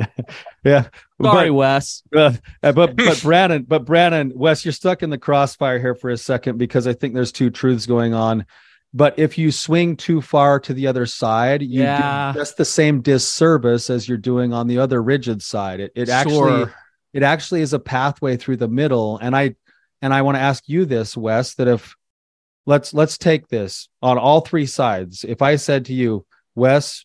[0.65, 0.89] yeah.
[1.21, 2.03] Sorry, Wes.
[2.11, 6.11] But, uh, but but Brannon, but Brannon, Wes, you're stuck in the crossfire here for
[6.11, 8.47] a second because I think there's two truths going on.
[8.95, 12.33] But if you swing too far to the other side, you Yeah.
[12.33, 15.81] do just the same disservice as you're doing on the other rigid side.
[15.81, 16.71] It it actually
[17.13, 19.19] it actually is a pathway through the middle.
[19.19, 19.57] And I
[20.03, 21.95] and I want to ask you this, Wes, that if
[22.67, 25.25] let's let's take this on all three sides.
[25.27, 27.05] If I said to you, Wes,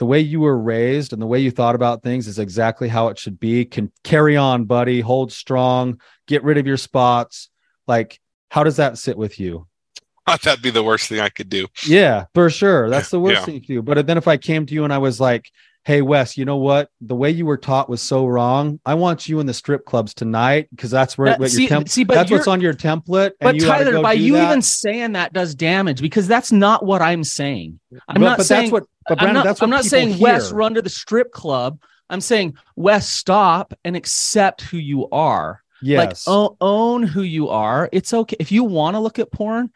[0.00, 3.08] the way you were raised and the way you thought about things is exactly how
[3.08, 3.66] it should be.
[3.66, 5.02] Can carry on, buddy.
[5.02, 6.00] Hold strong.
[6.26, 7.50] Get rid of your spots.
[7.86, 9.66] Like, how does that sit with you?
[10.26, 11.66] That'd be the worst thing I could do.
[11.86, 12.88] Yeah, for sure.
[12.88, 13.44] That's the worst Yeah.
[13.44, 13.82] thing you can do.
[13.82, 15.50] But then if I came to you and I was like,
[15.84, 16.90] hey, Wes, you know what?
[17.00, 18.78] The way you were taught was so wrong.
[18.84, 21.88] I want you in the strip clubs tonight because that's where That- what see- temp-
[21.88, 23.32] see, but that's what's on your template.
[23.40, 24.46] But and you Tyler, by you that.
[24.50, 27.80] even saying that does damage because that's not what I'm saying.
[28.08, 28.84] I'm but, not but saying that's what.
[29.08, 31.80] But I'm Brannon, not, that's what I'm not saying Wes run to the strip club.
[32.10, 35.62] I'm saying Wes stop and accept who you are.
[35.82, 36.24] Like Yes.
[36.28, 37.88] o- own who you are.
[37.90, 39.70] It's okay if you want to look at porn,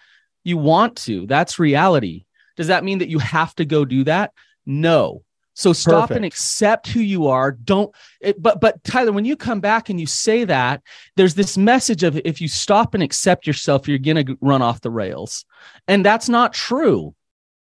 [0.45, 1.27] you want to.
[1.27, 2.27] That's reality.
[2.57, 4.33] Does that mean that you have to go do that?
[4.67, 5.23] No.
[5.55, 7.53] So stop and accept who you are.
[7.53, 7.95] Don't.
[8.21, 10.83] It, but but Tyler, when you come back and you say that,
[11.17, 14.91] there's this message of if you stop and accept yourself, you're gonna run off the
[14.91, 15.45] rails,
[15.87, 17.15] and that's not true.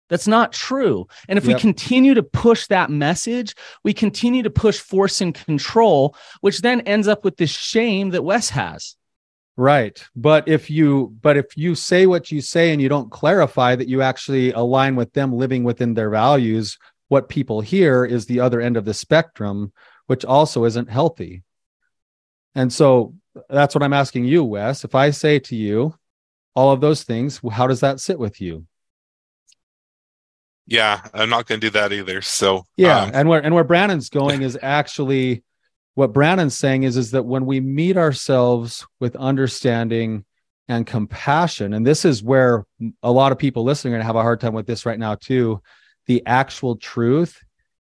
[0.10, 1.08] That's not true.
[1.28, 6.16] And if we continue to push that message, we continue to push force and control,
[6.42, 8.96] which then ends up with this shame that Wes has.
[9.56, 10.04] Right.
[10.16, 13.88] But if you but if you say what you say and you don't clarify that
[13.88, 16.78] you actually align with them living within their values,
[17.10, 19.74] what people hear is the other end of the spectrum,
[20.08, 21.44] which also isn't healthy.
[22.56, 23.16] And so
[23.50, 24.84] that's what I'm asking you, Wes.
[24.84, 25.94] If I say to you
[26.56, 28.66] all of those things, how does that sit with you?
[30.66, 32.22] Yeah, I'm not going to do that either.
[32.22, 35.44] So Yeah, um, and where and where Brannon's going is actually
[35.96, 40.26] what Brannon's saying is is that when we meet ourselves with understanding
[40.68, 42.66] and compassion, and this is where
[43.02, 45.00] a lot of people listening are going to have a hard time with this right
[45.00, 45.60] now too.
[46.10, 47.40] The actual truth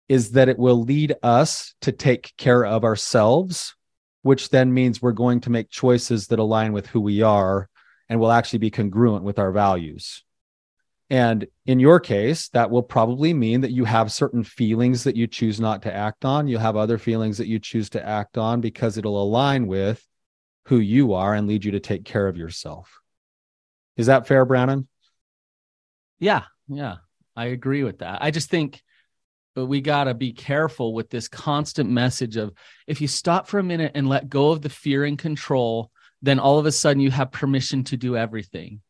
[0.08, 3.76] is that it will lead us to take care of ourselves,
[4.22, 7.68] which then means we're going to make choices that align with who we are
[8.08, 10.24] and will actually be congruent with our values.
[11.08, 15.28] And in your case, that will probably mean that you have certain feelings that you
[15.28, 16.48] choose not to act on.
[16.48, 20.04] You'll have other feelings that you choose to act on because it'll align with
[20.64, 23.00] who you are and lead you to take care of yourself.
[23.96, 24.88] Is that fair, Brannon?
[26.18, 26.96] Yeah, yeah,
[27.36, 28.22] I agree with that.
[28.22, 28.82] I just think
[29.56, 32.52] but we got to be careful with this constant message of
[32.86, 36.38] if you stop for a minute and let go of the fear and control, then
[36.38, 38.82] all of a sudden you have permission to do everything.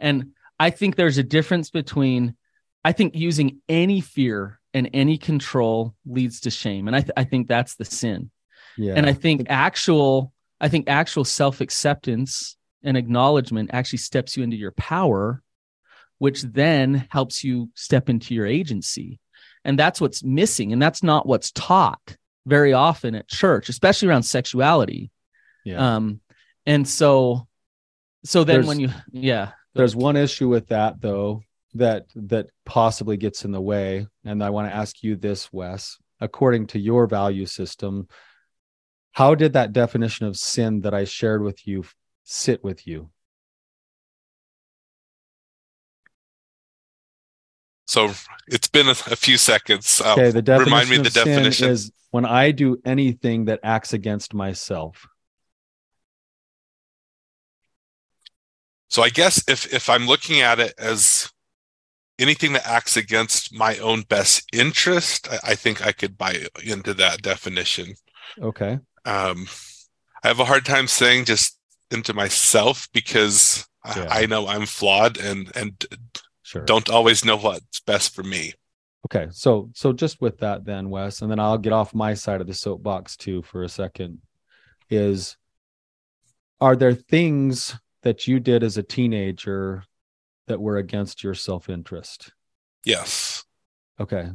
[0.00, 2.36] And I think there's a difference between,
[2.82, 6.86] I think using any fear and any control leads to shame.
[6.88, 8.30] And I, th- I think that's the sin.
[8.78, 8.94] Yeah.
[8.96, 14.56] And I think actual, I think actual self acceptance and acknowledgement actually steps you into
[14.56, 15.42] your power,
[16.24, 19.20] which then helps you step into your agency.
[19.66, 20.72] And that's what's missing.
[20.72, 25.10] And that's not what's taught very often at church, especially around sexuality.
[25.66, 25.96] yeah.
[25.96, 26.20] Um,
[26.64, 27.46] and so,
[28.24, 31.42] so then There's- when you, yeah, There's one issue with that though,
[31.74, 35.98] that that possibly gets in the way and i want to ask you this wes
[36.20, 38.06] according to your value system
[39.12, 41.82] how did that definition of sin that i shared with you
[42.22, 43.10] sit with you
[47.94, 48.10] So
[48.48, 50.02] it's been a, a few seconds.
[50.04, 51.68] Uh, okay the definition remind me of the sin definition.
[51.70, 55.06] is when i do anything that acts against myself
[58.94, 61.28] So I guess if if I'm looking at it as
[62.20, 66.94] anything that acts against my own best interest, I, I think I could buy into
[66.94, 67.86] that definition.
[68.40, 69.48] okay Um,
[70.22, 71.58] I have a hard time saying just
[71.90, 74.06] into myself because Yeah.
[74.08, 75.72] I, I know I'm flawed and and
[76.44, 78.52] sure don't always know what's best for me.
[79.06, 82.40] Okay, so so just with that then, Wes, and then I'll get off my side
[82.40, 84.20] of the soapbox too for a second.
[84.88, 85.36] Is
[86.60, 89.84] are there things that you did as a teenager
[90.46, 92.32] that were against your self-interest?
[92.84, 93.44] Yes.
[93.98, 94.30] Okay.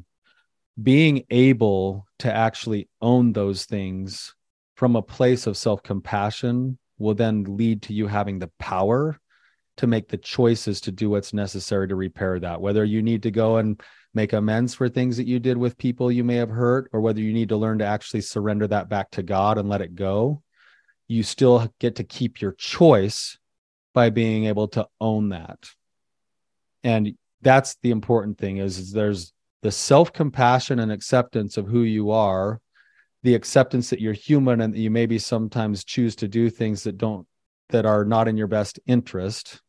[0.82, 4.36] Being able to actually own those things
[4.76, 9.20] from a place of self-compassion will then lead to you having the power
[9.80, 12.60] to make the choices to do what's necessary to repair that.
[12.60, 13.80] Whether you need to go and
[14.14, 17.22] make amends for things that you did with people you may have hurt, or whether
[17.22, 20.44] you need to learn to actually surrender that back to God and let it go,
[21.08, 23.38] you still get to keep your choice
[23.94, 25.70] by being able to own that.
[26.84, 32.12] And that's the important thing is, is there's the self-compassion and acceptance of who you
[32.12, 32.60] are,
[33.24, 36.98] the acceptance that you're human and that you maybe sometimes choose to do things that
[36.98, 37.26] don't
[37.70, 39.62] that are not in your best interest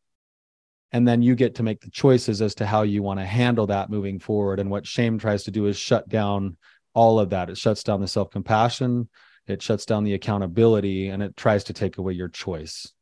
[0.92, 3.66] and then you get to make the choices as to how you want to handle
[3.68, 4.58] that moving forward.
[4.58, 6.56] And what shame tries to do is shut down
[6.94, 7.50] all of that.
[7.50, 9.08] It shuts down the self-compassion
[9.50, 12.92] it shuts down the accountability and it tries to take away your choice.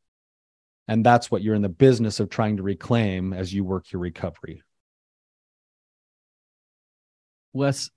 [0.87, 4.01] And that's what you're in the business of trying to reclaim as you work your
[4.01, 4.63] recovery.
[7.53, 7.91] Wes,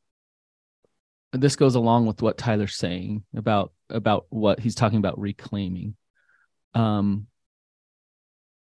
[1.32, 5.96] this goes along with what Tyler's saying about about what he's talking about reclaiming.
[6.74, 7.26] Um,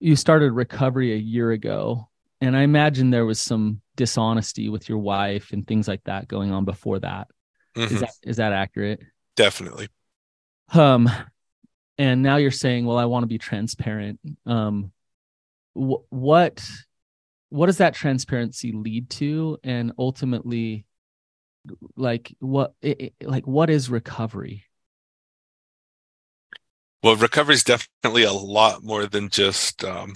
[0.00, 2.08] you started recovery a year ago,
[2.40, 6.52] and I imagine there was some dishonesty with your wife and things like that going
[6.52, 7.28] on before that.
[7.74, 8.00] Is Mhm.
[8.00, 9.00] that is that accurate?
[9.36, 9.88] Definitely.
[10.72, 11.08] Um,
[11.98, 14.20] and now you're saying, well, I want to be transparent.
[14.44, 14.92] Um,
[15.74, 16.68] wh- what
[17.48, 20.84] what does that transparency lead to, and ultimately,
[21.96, 24.64] like what it, it- like what is recovery?
[27.06, 30.14] Well, recovery is definitely a lot more than just um,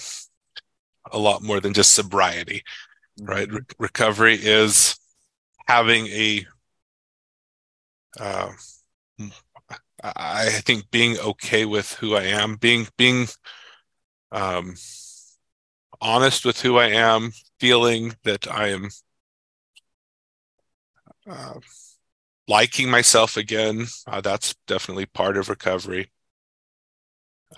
[1.13, 2.65] a lot more than just sobriety,
[3.21, 3.49] right?
[3.51, 4.99] Re- recovery is
[5.69, 6.47] having a
[8.19, 8.51] uh,
[10.03, 13.29] I I think being okay with who I am, being being
[14.33, 14.75] um,
[16.01, 18.89] honest with who I am, feeling that I am
[21.29, 21.55] uh,
[22.49, 23.87] liking myself again.
[24.07, 26.11] Uh, that's definitely part of recovery.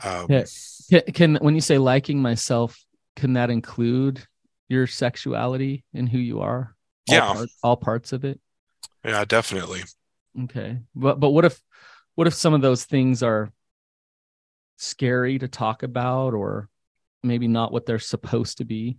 [0.02, 0.44] Um, Yeah.
[0.90, 2.85] Can, can when you say liking myself,
[3.16, 4.26] can that include
[4.68, 6.74] your sexuality and who you are?
[7.09, 7.44] All Yeah.
[7.62, 8.40] all parts of it.
[9.05, 9.83] yeah, definitely.
[10.44, 10.78] Okay.
[10.94, 11.61] But but what if
[12.14, 13.52] what if some of those things are
[14.76, 16.68] scary to talk about or
[17.22, 18.98] maybe not what they're supposed to be?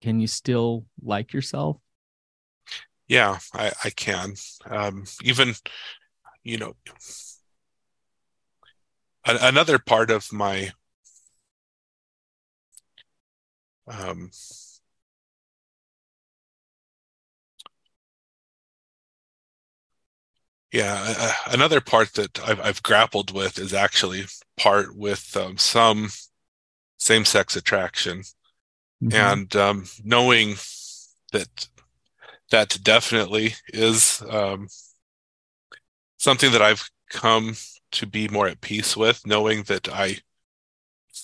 [0.00, 1.76] Can you still like yourself?
[3.06, 4.34] Yeah, I, I can.
[4.64, 5.54] Um, even,
[6.44, 6.74] you know,
[9.24, 10.70] another part of my
[13.86, 14.30] um,
[20.72, 24.24] yeah, a- another part that I've, I've grappled with is actually
[24.56, 26.10] part with um, some
[26.98, 28.22] same-sex attraction
[29.12, 30.56] and um, knowing
[31.32, 31.68] that
[32.50, 34.68] that definitely is um,
[36.18, 37.54] something that I've come
[37.92, 40.18] to be more at peace with, knowing that I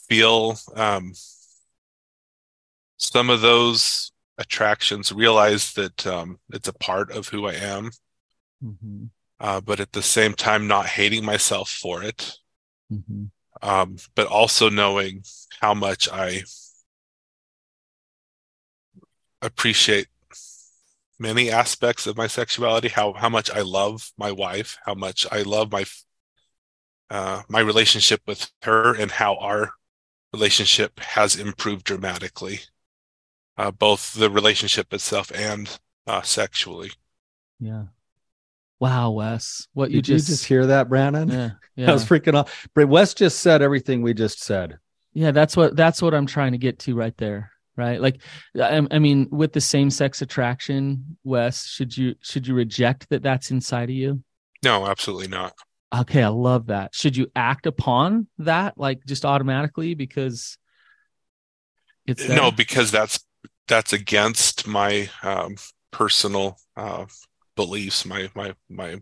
[0.08, 1.12] feel um,
[2.98, 7.90] some of those attractions, realize that um, it's a part of who I am,
[8.62, 9.10] Mhm.
[9.40, 12.38] uh, but at the same time, not hating myself for it,
[12.92, 13.30] Mhm.
[13.62, 15.24] um, but also knowing
[15.60, 16.44] how much I
[19.42, 20.08] appreciate
[21.18, 25.42] many aspects of my sexuality how how much I love my wife how much I
[25.42, 25.84] love my
[27.10, 29.72] uh my relationship with her and how our
[30.32, 32.60] relationship has improved dramatically
[33.56, 36.90] uh both the relationship itself and uh sexually
[37.60, 37.84] Yeah.
[38.78, 39.68] Wow, Wes.
[39.72, 41.30] What you Did you just, just hear that, Brannon?
[41.30, 41.50] yeah,
[41.84, 41.92] That yeah.
[41.92, 42.68] was freaking off.
[42.76, 44.78] Wes just said everything we just said.
[45.14, 47.52] yeah, that's what that's what I'm trying to get to right there.
[47.76, 48.20] right like
[48.60, 53.22] I, I mean with the same sex attraction wes should you should you reject that
[53.22, 54.22] that's inside of you
[54.62, 55.52] No, absolutely not.
[55.94, 56.94] Okay i love that.
[56.94, 60.58] Should you act upon that like just automatically because
[62.06, 63.24] it's No, because that's
[63.68, 65.56] that's against my um,
[65.90, 67.06] personal uh,
[67.56, 69.00] beliefs, my my my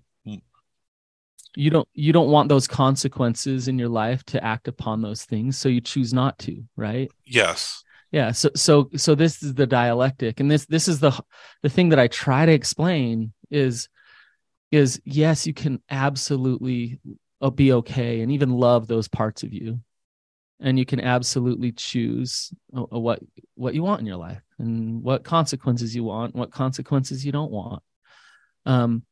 [1.57, 5.57] you don't you don't want those consequences in your life to act upon those things
[5.57, 7.11] so you choose not to right?
[7.24, 7.85] Yes.
[8.11, 11.12] yeah so so so this is the dialectic and this this is the
[11.62, 13.89] the thing that i try to explain is
[14.75, 17.01] is yes you can absolutely
[17.41, 19.81] uh, be okay and even love those parts of you.
[20.61, 23.20] And you can absolutely choose uh, uh, what
[23.55, 27.53] what you want in your life and what consequences you want what consequences you don't
[27.53, 27.83] want.
[28.66, 29.03] Um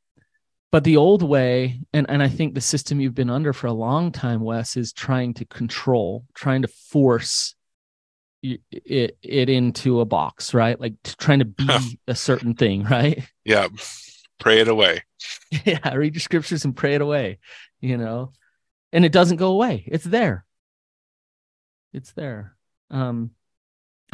[0.70, 3.72] but the old way and and i think the system you've been under for a
[3.72, 7.54] long time wes is trying to control trying to force
[8.42, 10.80] it it into a box right?
[10.80, 13.22] Like trying to be a certain thing right?
[13.44, 13.68] Yeah.
[14.38, 15.04] Pray it away.
[15.64, 17.38] yeah read your scriptures and pray it away
[17.82, 18.32] you know?
[18.94, 19.84] And it doesn't go away.
[19.86, 20.46] It's there.
[21.92, 22.56] It's there.
[22.90, 23.32] Um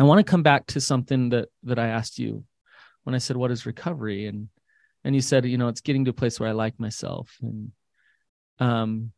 [0.01, 2.45] i want to come back to something that that i asked you
[3.03, 4.27] when i said what is recovery?
[4.27, 4.49] And
[5.05, 7.37] and you said you know it's getting to a place where i like myself.
[7.43, 7.73] And
[8.59, 9.13] um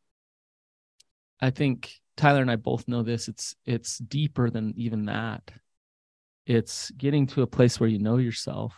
[1.41, 3.29] i think tyler and i both know this.
[3.29, 5.51] It's it's deeper than even that.
[6.47, 8.75] It's getting to a place where you know yourself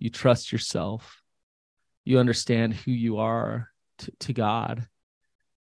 [0.00, 1.22] you trust yourself
[2.04, 4.86] you understand who you are to, to god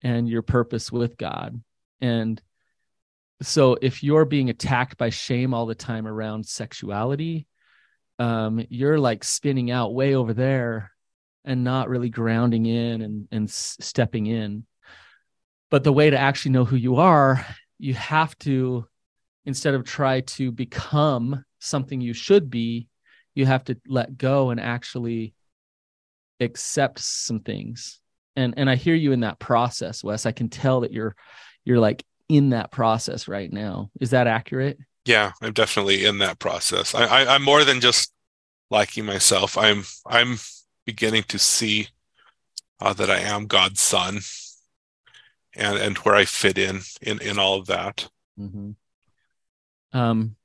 [0.02, 1.62] and your purpose with god
[2.02, 2.42] and
[3.42, 7.46] so if you're being attacked by shame all the time around sexuality
[8.20, 10.92] um, you're like spinning out way over there
[11.46, 14.66] and not really grounding in and, and stepping in.
[15.70, 17.46] But the way to actually know who you are,
[17.80, 18.88] you have to,
[19.46, 22.88] instead of try to become something you should be,
[23.36, 25.34] you have to let go and actually
[26.40, 28.00] accept some things.
[28.36, 30.26] And and I hear you in that process, Wes.
[30.26, 31.16] I can tell that you're
[31.66, 33.92] you're like in that process right now.
[34.00, 34.78] Is that accurate?
[35.06, 36.96] Yeah, I'm definitely in that process.
[36.96, 38.12] I, I I'm more than just
[38.70, 39.58] liking myself.
[39.58, 40.38] I'm I'm
[40.86, 41.90] beginning to see
[42.80, 44.20] uh, that I am God's son,
[45.56, 48.10] and and where I fit in in in all of that.
[48.40, 48.72] Mm-hmm.
[49.98, 50.36] Um,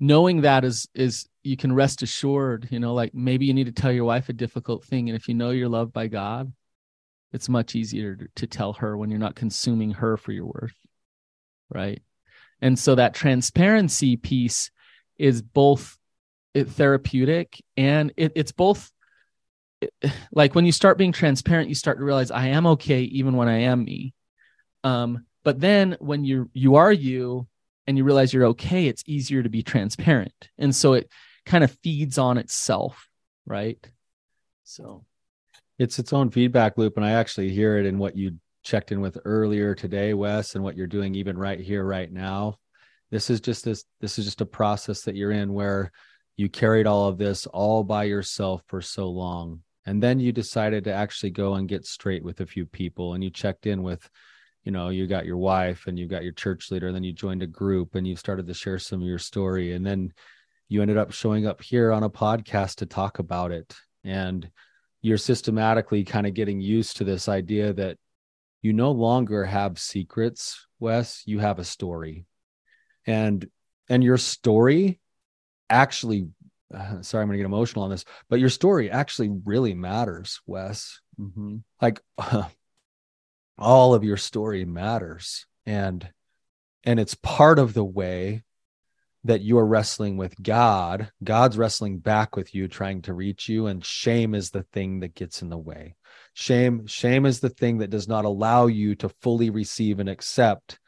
[0.00, 2.68] knowing that is is you can rest assured.
[2.70, 5.28] You know, like maybe you need to tell your wife a difficult thing, and if
[5.28, 6.52] you know you're loved by God,
[7.32, 10.74] it's much easier to, tell her when you're not consuming her for your worth,
[11.70, 12.02] right?
[12.60, 14.70] And so that transparency piece
[15.18, 15.98] is both
[16.54, 18.90] therapeutic and it, it's both
[20.32, 23.48] like when you start being transparent you start to realize i am okay even when
[23.48, 24.12] i am me
[24.84, 27.46] um, but then when you you are you
[27.88, 30.50] and you realize you're okay it's easier to be transparent.
[30.58, 31.10] And so it
[31.44, 33.08] kind of feeds on itself
[33.48, 33.78] right?
[34.64, 35.04] So.
[35.78, 38.32] It's its own feedback loop and i actually hear it in what you
[38.64, 42.56] checked in with earlier today wes and what you're doing even right here right now.
[43.10, 45.92] This is just this this is just a process that you're in where
[46.36, 50.84] you carried all of this all by yourself for so long and then you decided
[50.84, 54.10] to actually go and get straight with a few people and you checked in with
[54.68, 57.14] you know you got your wife and you got your church leader and then you
[57.14, 60.12] joined a group and you started to share some of your story and then
[60.68, 63.74] you ended up showing up here on a podcast to talk about it.
[64.04, 64.50] And
[65.00, 67.96] you're systematically kind of getting used to this idea that
[68.60, 72.26] you no longer have secrets wes you have a story.
[73.06, 73.48] And
[73.88, 75.00] and your story
[75.70, 76.28] actually
[76.74, 80.42] uh, sorry i'm going to get emotional on this but your story actually really matters
[80.46, 81.00] wes.
[81.18, 81.56] Mm-hmm.
[81.80, 82.02] like
[83.58, 85.46] all of your story matters.
[85.66, 86.08] And
[86.84, 88.44] and it's part of the way
[89.24, 91.10] that you're wrestling with god.
[91.22, 93.66] God's wrestling back with you trying to reach you.
[93.66, 95.96] And shame is the thing that gets in the way.
[96.34, 100.78] Shame shame is the thing that does not allow you to fully receive and accept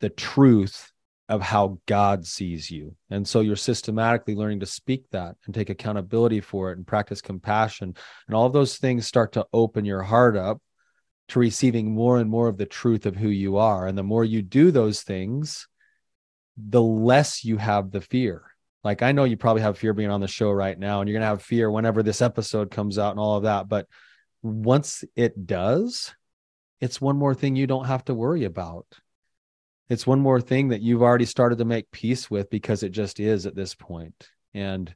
[0.00, 0.92] the truth
[1.28, 2.94] of how god sees you.
[3.10, 7.22] And so you're systematically learning to speak that and take accountability for it and practice
[7.22, 7.96] compassion.
[8.26, 10.60] And all those things start to open your heart up
[11.28, 13.86] to receiving more and more of the truth of who you are.
[13.86, 15.66] And the more you do those things,
[16.56, 18.42] the less you have the fear.
[18.82, 21.18] Like I know you probably have fear being on the show right now, and you're
[21.18, 23.68] gonna have fear whenever this episode comes out and all of that.
[23.68, 23.86] But
[24.42, 26.14] once it does,
[26.80, 28.86] it's one more thing you don't have to worry about.
[29.88, 33.20] It's one more thing that you've already started to make peace with because it just
[33.20, 34.28] is at this point.
[34.52, 34.94] And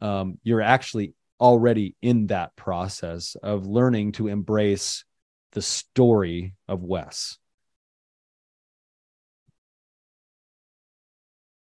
[0.00, 5.04] um, you're actually already in that process of learning to embrace
[5.56, 7.38] the story of Wes.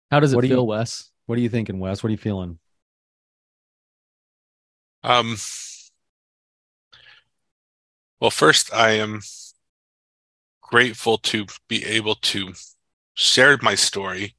[0.09, 1.11] How does it What feel, you- Wes?
[1.27, 2.01] What are you thinking, Wes?
[2.01, 2.57] What are you feeling?
[5.03, 5.37] Um,
[8.19, 9.21] well, first, I am
[10.61, 12.53] grateful to be able to
[13.13, 14.35] share my story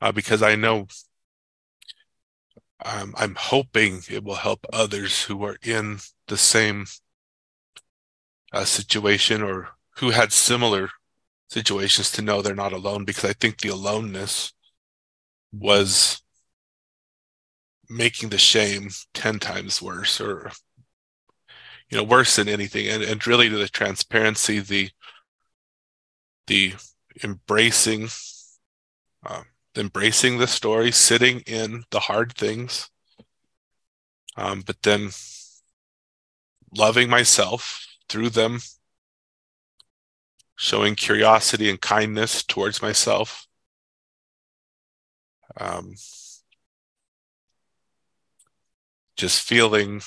[0.00, 0.88] uh, because I know
[2.84, 6.86] um, I'm hoping it will help others who are in the same
[8.54, 10.88] uh, situation or who had similar
[11.48, 14.52] situations to know they're not alone because I think the aloneness
[15.52, 16.22] was
[17.88, 20.52] making the shame 10 times worse or
[21.90, 22.86] you know worse than anything.
[22.86, 24.90] And, and really the transparency the
[26.46, 26.74] the
[27.24, 28.08] embracing
[29.26, 29.42] uh,
[29.76, 32.88] embracing the story sitting in the hard things
[34.36, 35.10] um, but then
[36.76, 38.60] loving myself through them
[40.54, 43.48] showing curiosity and kindness towards myself
[45.56, 45.94] um,
[49.16, 50.00] just feeling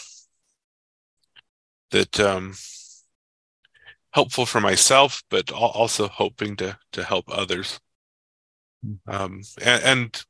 [1.91, 2.53] that um,
[4.11, 7.81] helpful for myself, but also hoping to to help others.
[9.05, 10.25] Um, and, and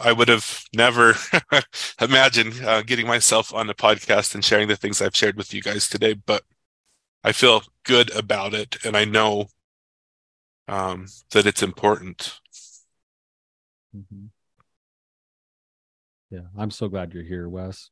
[0.00, 1.14] I would have never
[2.00, 5.62] imagined uh, getting myself on a podcast and sharing the things I've shared with you
[5.62, 6.44] guys today, but
[7.24, 9.48] I feel good about it, and I know
[10.68, 12.40] um, that it's important.
[13.92, 14.30] Mhm.
[16.30, 17.90] Yeah, I'm so glad you're here, Wes.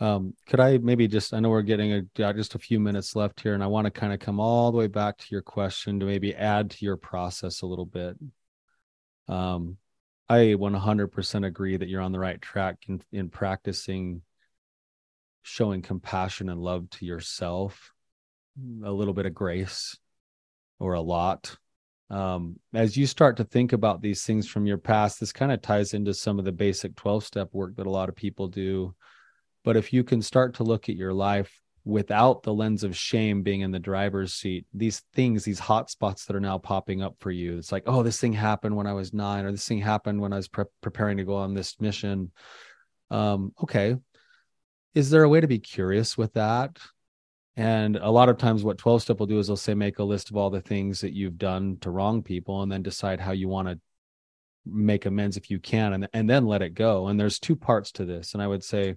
[0.00, 3.40] Um, could I maybe just, I know we're getting a, just a few minutes left
[3.40, 6.00] here, and I want to kind of come all the way back to your question
[6.00, 8.16] to maybe add to your process a little bit.
[9.28, 9.76] Um,
[10.30, 14.22] I 100% agree that you're on the right track in, in practicing
[15.42, 17.92] showing compassion and love to yourself,
[18.84, 19.98] a little bit of grace
[20.78, 21.56] or a lot
[22.10, 25.62] um, as you start to think about these things from your past, this kind of
[25.62, 28.94] ties into some of the basic 12 step work that a lot of people do.
[29.62, 31.52] But if you can start to look at your life
[31.84, 36.26] without the lens of shame being in the driver's seat, these things, these hot spots
[36.26, 38.92] that are now popping up for you, it's like, oh, this thing happened when I
[38.92, 41.80] was nine, or this thing happened when I was pre- preparing to go on this
[41.80, 42.32] mission.
[43.10, 43.96] Um, okay.
[44.94, 46.78] Is there a way to be curious with that?
[47.56, 50.04] And a lot of times, what 12 step will do is they'll say, make a
[50.04, 53.32] list of all the things that you've done to wrong people and then decide how
[53.32, 53.78] you want to
[54.66, 57.08] make amends if you can, and, and then let it go.
[57.08, 58.34] And there's two parts to this.
[58.34, 58.96] And I would say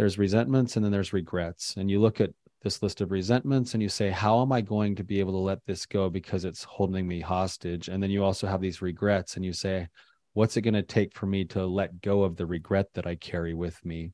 [0.00, 1.74] there's resentments and then there's regrets.
[1.76, 2.30] And you look at
[2.62, 5.38] this list of resentments and you say, how am I going to be able to
[5.38, 7.88] let this go because it's holding me hostage?
[7.88, 9.88] And then you also have these regrets and you say,
[10.32, 13.16] what's it going to take for me to let go of the regret that I
[13.16, 14.12] carry with me?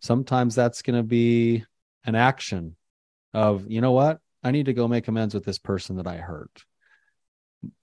[0.00, 1.64] Sometimes that's going to be
[2.04, 2.76] an action
[3.32, 6.18] of you know what i need to go make amends with this person that i
[6.18, 6.64] hurt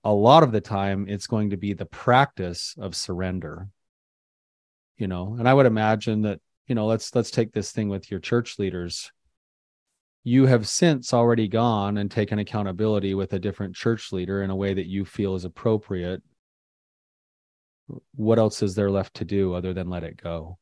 [0.03, 3.67] a lot of the time it's going to be the practice of surrender
[4.97, 8.09] you know and i would imagine that you know let's let's take this thing with
[8.09, 9.11] your church leaders
[10.23, 14.55] you have since already gone and taken accountability with a different church leader in a
[14.55, 16.21] way that you feel is appropriate
[18.15, 20.57] what else is there left to do other than let it go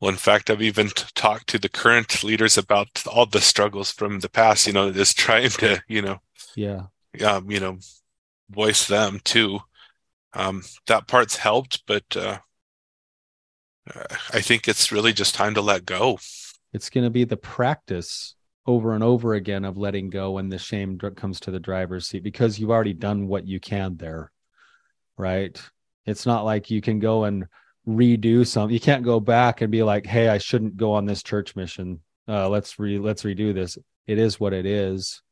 [0.00, 3.90] Well, in fact, I've even t- talked to the current leaders about all the struggles
[3.90, 4.66] from the past.
[4.66, 6.18] You know, just trying to, you know,
[6.54, 6.82] yeah
[7.24, 7.78] um, you know,
[8.50, 9.60] voice them too.
[10.32, 12.38] Um, that part's helped, but uh,
[14.32, 16.18] I think it's really just time to let go.
[16.72, 18.34] it's going to be the practice
[18.66, 22.22] over and over again of letting go when the shame comes to the driver's seat
[22.22, 24.30] because you've already done what you can there
[25.16, 25.60] right?
[26.06, 27.46] It's not like you can go and
[27.86, 31.22] redo something you can't go back and be like hey i shouldn't go on this
[31.22, 32.00] church mission.
[32.26, 33.76] Uh, let's re let's redo this.
[34.06, 35.22] It is what it is.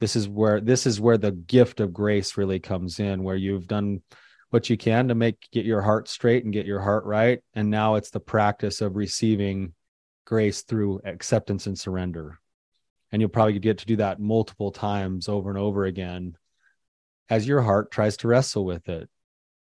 [0.00, 3.66] This is where this is where the gift of grace really comes in where you've
[3.66, 4.02] done
[4.50, 7.40] what you can to make get your heart straight and get your heart right.
[7.54, 9.74] And now it's the practice of receiving
[10.24, 12.38] grace through acceptance and surrender.
[13.12, 16.36] And you'll probably get to do that multiple times over and over again
[17.30, 19.08] as your heart tries to wrestle with it.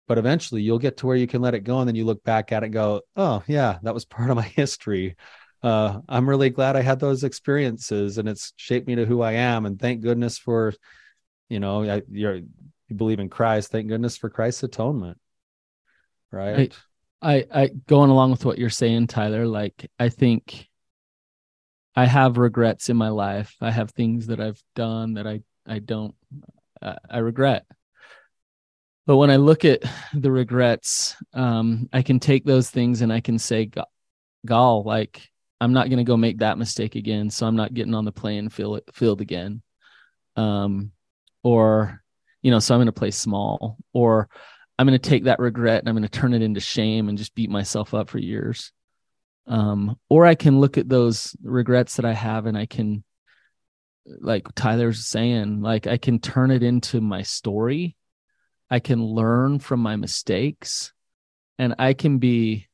[0.08, 2.24] But eventually you'll get to where you can let it go and then you look
[2.24, 5.16] back at it and go oh yeah that was part of my history.
[5.64, 9.34] Uh, i'm really glad i had those experiences and it's shaped me to who i
[9.34, 9.68] am.
[9.68, 10.74] And thank goodness for
[11.50, 12.42] you know I, you're
[12.92, 15.18] you believe in christ thank goodness for christ's atonement
[16.32, 16.74] right
[17.22, 20.68] I, I going along with what you're saying, Tyler, like I think
[21.96, 23.56] I have regrets in my life.
[23.62, 26.16] I have things that I've done that I I don't
[26.82, 27.66] I, I regret.
[29.06, 29.84] But when I look at
[30.14, 33.86] the regrets, um, I can take those things and I can say, "Go-
[34.46, 35.30] "Gall, like
[35.60, 38.12] I'm not going to go make that mistake again, so I'm not getting on the
[38.12, 39.62] playing field field again."
[40.36, 40.92] Um,
[41.44, 42.02] or
[42.42, 44.28] you know so i'm going to play small or
[44.78, 47.18] i'm going to take that regret and i'm going to turn it into shame and
[47.18, 48.72] just beat myself up for years.
[49.48, 53.04] Um or i can look at those regrets that i have and i can
[54.06, 57.96] like tyler's saying like i can turn it into my story.
[58.70, 60.94] I can learn from my mistakes
[61.60, 62.68] and i can be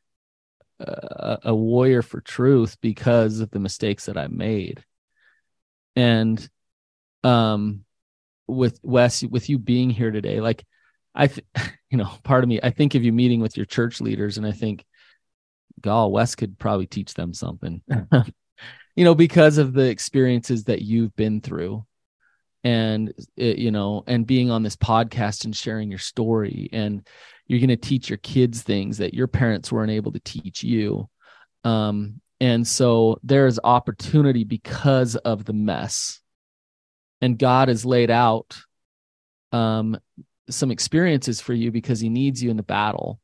[0.80, 4.84] a, a warrior for truth because of the mistakes that i made.
[5.95, 6.47] And
[7.24, 7.86] um
[8.47, 10.65] with Wes, with you being here today, like
[11.13, 11.45] I, th-
[11.89, 14.45] you know, part of me, I think of you meeting with your church leaders, and
[14.45, 14.85] I think,
[15.81, 17.81] God, Wes could probably teach them something,
[18.95, 21.85] you know, because of the experiences that you've been through,
[22.63, 27.07] and it, you know, and being on this podcast and sharing your story, and
[27.47, 31.09] you're going to teach your kids things that your parents weren't able to teach you.
[31.63, 36.19] Um, and so there's opportunity because of the mess
[37.22, 38.57] and God has laid out
[39.51, 39.97] um,
[40.49, 43.20] some experiences for you because He needs you in the battle.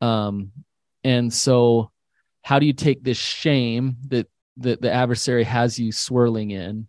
[0.00, 0.52] Um,
[1.04, 1.90] and so,
[2.42, 4.28] how do you take this shame that
[4.58, 6.88] that the adversary has you swirling in,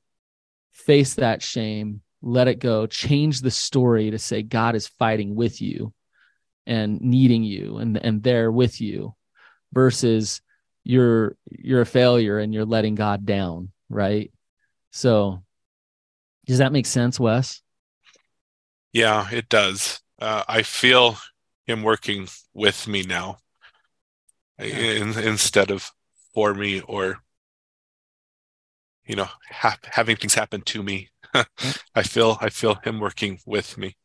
[0.72, 5.61] face that shame, let it go, change the story to say God is fighting with
[5.61, 5.93] you
[6.65, 9.15] and needing you and and there with you,
[9.74, 10.41] versus
[10.84, 14.32] you're you're a failure and you're letting God down, right?
[14.91, 15.43] So
[16.49, 17.61] does that make sense, Wes?
[18.91, 20.01] Yeah, it does.
[20.19, 21.17] Uh, I feel
[21.67, 23.37] him working with me now
[24.57, 25.91] in, instead of
[26.33, 27.19] for me or
[29.05, 31.09] you know ha- having things happen to me.
[31.93, 33.95] I feel I feel him working with me.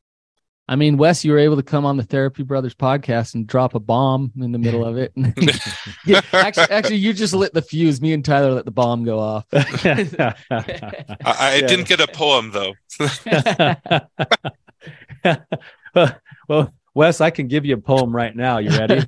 [0.66, 3.74] I mean, Wes, you were able to come on the Therapy Brothers podcast and drop
[3.74, 5.12] a bomb in the middle of it.
[6.06, 8.00] yeah, actually, actually, you just lit the fuse.
[8.00, 9.44] Me and Tyler let the bomb go off.
[9.52, 11.66] I, I yeah.
[11.66, 12.72] didn't get a poem though.
[16.48, 18.56] well, Wes, I can give you a poem right now.
[18.56, 19.02] You ready?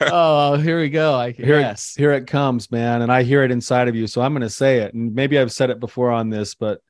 [0.00, 1.14] oh, here we go.
[1.14, 1.94] I, here, yes.
[1.96, 3.02] here it comes, man.
[3.02, 4.08] And I hear it inside of you.
[4.08, 4.94] So I'm going to say it.
[4.94, 6.80] And maybe I've said it before on this, but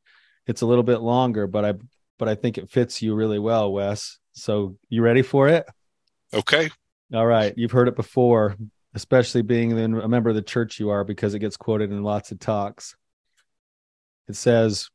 [0.46, 1.46] it's a little bit longer.
[1.46, 1.74] But I
[2.22, 4.20] but I think it fits you really well, Wes.
[4.30, 5.66] So you ready for it?
[6.32, 6.70] Okay.
[7.12, 7.52] All right.
[7.56, 8.54] You've heard it before,
[8.94, 12.30] especially being a member of the church you are, because it gets quoted in lots
[12.30, 12.94] of talks.
[14.28, 14.88] It says,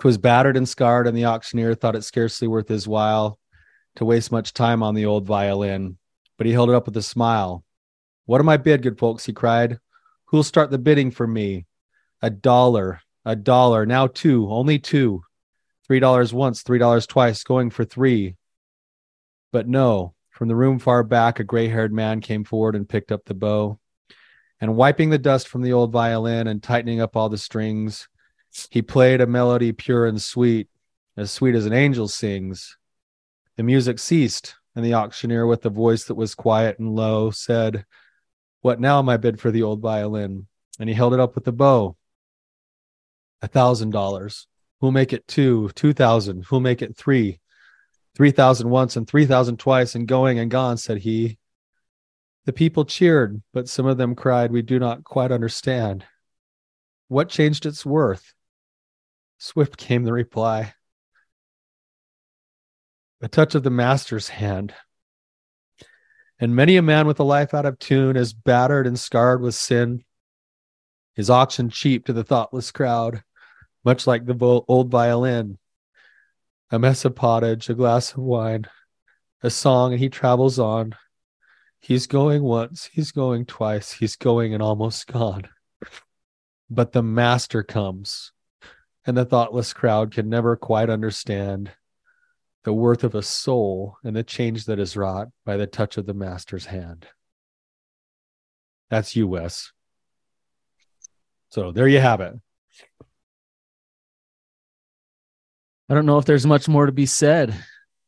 [0.00, 3.38] "'Twas battered and scarred, and the auctioneer thought it scarcely worth his while
[3.94, 5.98] to waste much time on the old violin.
[6.36, 7.62] But he held it up with a smile.
[8.26, 9.24] What am I bid, good folks?
[9.24, 9.78] he cried.
[10.24, 11.66] Who'll start the bidding for me?
[12.22, 15.22] A dollar, a dollar, now two, only two.
[15.90, 18.36] Three dollars once, three dollars twice, going for three.
[19.50, 23.10] But no, from the room far back, a gray haired man came forward and picked
[23.10, 23.80] up the bow.
[24.60, 28.08] And wiping the dust from the old violin and tightening up all the strings,
[28.70, 30.68] he played a melody pure and sweet,
[31.16, 32.78] as sweet as an angel sings.
[33.56, 37.84] The music ceased, and the auctioneer, with a voice that was quiet and low, said,
[38.60, 40.46] What now, my bid for the old violin?
[40.78, 41.96] And he held it up with the bow.
[43.42, 44.46] A thousand dollars.
[44.80, 46.44] Who'll make it two, 2,000?
[46.46, 47.40] Who'll make it three?
[48.16, 51.38] 3,000 once and 3,000 twice and going and gone, said he.
[52.46, 56.04] The people cheered, but some of them cried, We do not quite understand.
[57.08, 58.32] What changed its worth?
[59.38, 60.74] Swift came the reply.
[63.20, 64.74] A touch of the master's hand.
[66.38, 69.54] And many a man with a life out of tune is battered and scarred with
[69.54, 70.04] sin,
[71.14, 73.22] his auction cheap to the thoughtless crowd
[73.84, 75.58] much like the old violin.
[76.70, 78.66] A mess of pottage, a glass of wine,
[79.42, 80.94] a song, and he travels on.
[81.80, 85.48] He's going once, he's going twice, he's going and almost gone.
[86.68, 88.32] But the master comes,
[89.04, 91.72] and the thoughtless crowd can never quite understand
[92.64, 96.06] the worth of a soul and the change that is wrought by the touch of
[96.06, 97.06] the master's hand.
[98.90, 99.72] That's you, Wes.
[101.48, 102.34] So there you have it.
[105.90, 107.52] I don't know if there's much more to be said.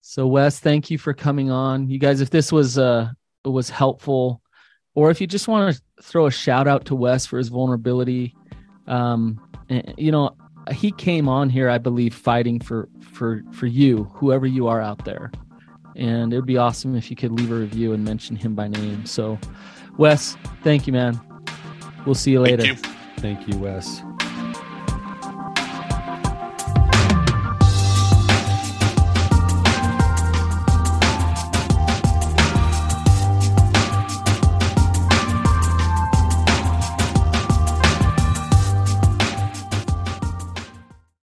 [0.03, 1.91] So Wes, thank you for coming on.
[1.91, 3.11] You guys, if this was uh
[3.45, 4.41] was helpful,
[4.95, 8.37] or if you just want to throw a shout out to Wes for his vulnerability,
[8.87, 9.41] um,
[9.97, 10.37] you know,
[10.70, 15.05] he came on here, I believe, fighting for for for you, whoever you are out
[15.05, 15.33] there.
[15.97, 19.05] And it'd be awesome if you could leave a review and mention him by name.
[19.07, 19.39] So,
[19.99, 21.20] Wes, thank you, man.
[22.07, 22.62] We'll see you later.
[22.62, 24.03] Thank you, thank you Wes.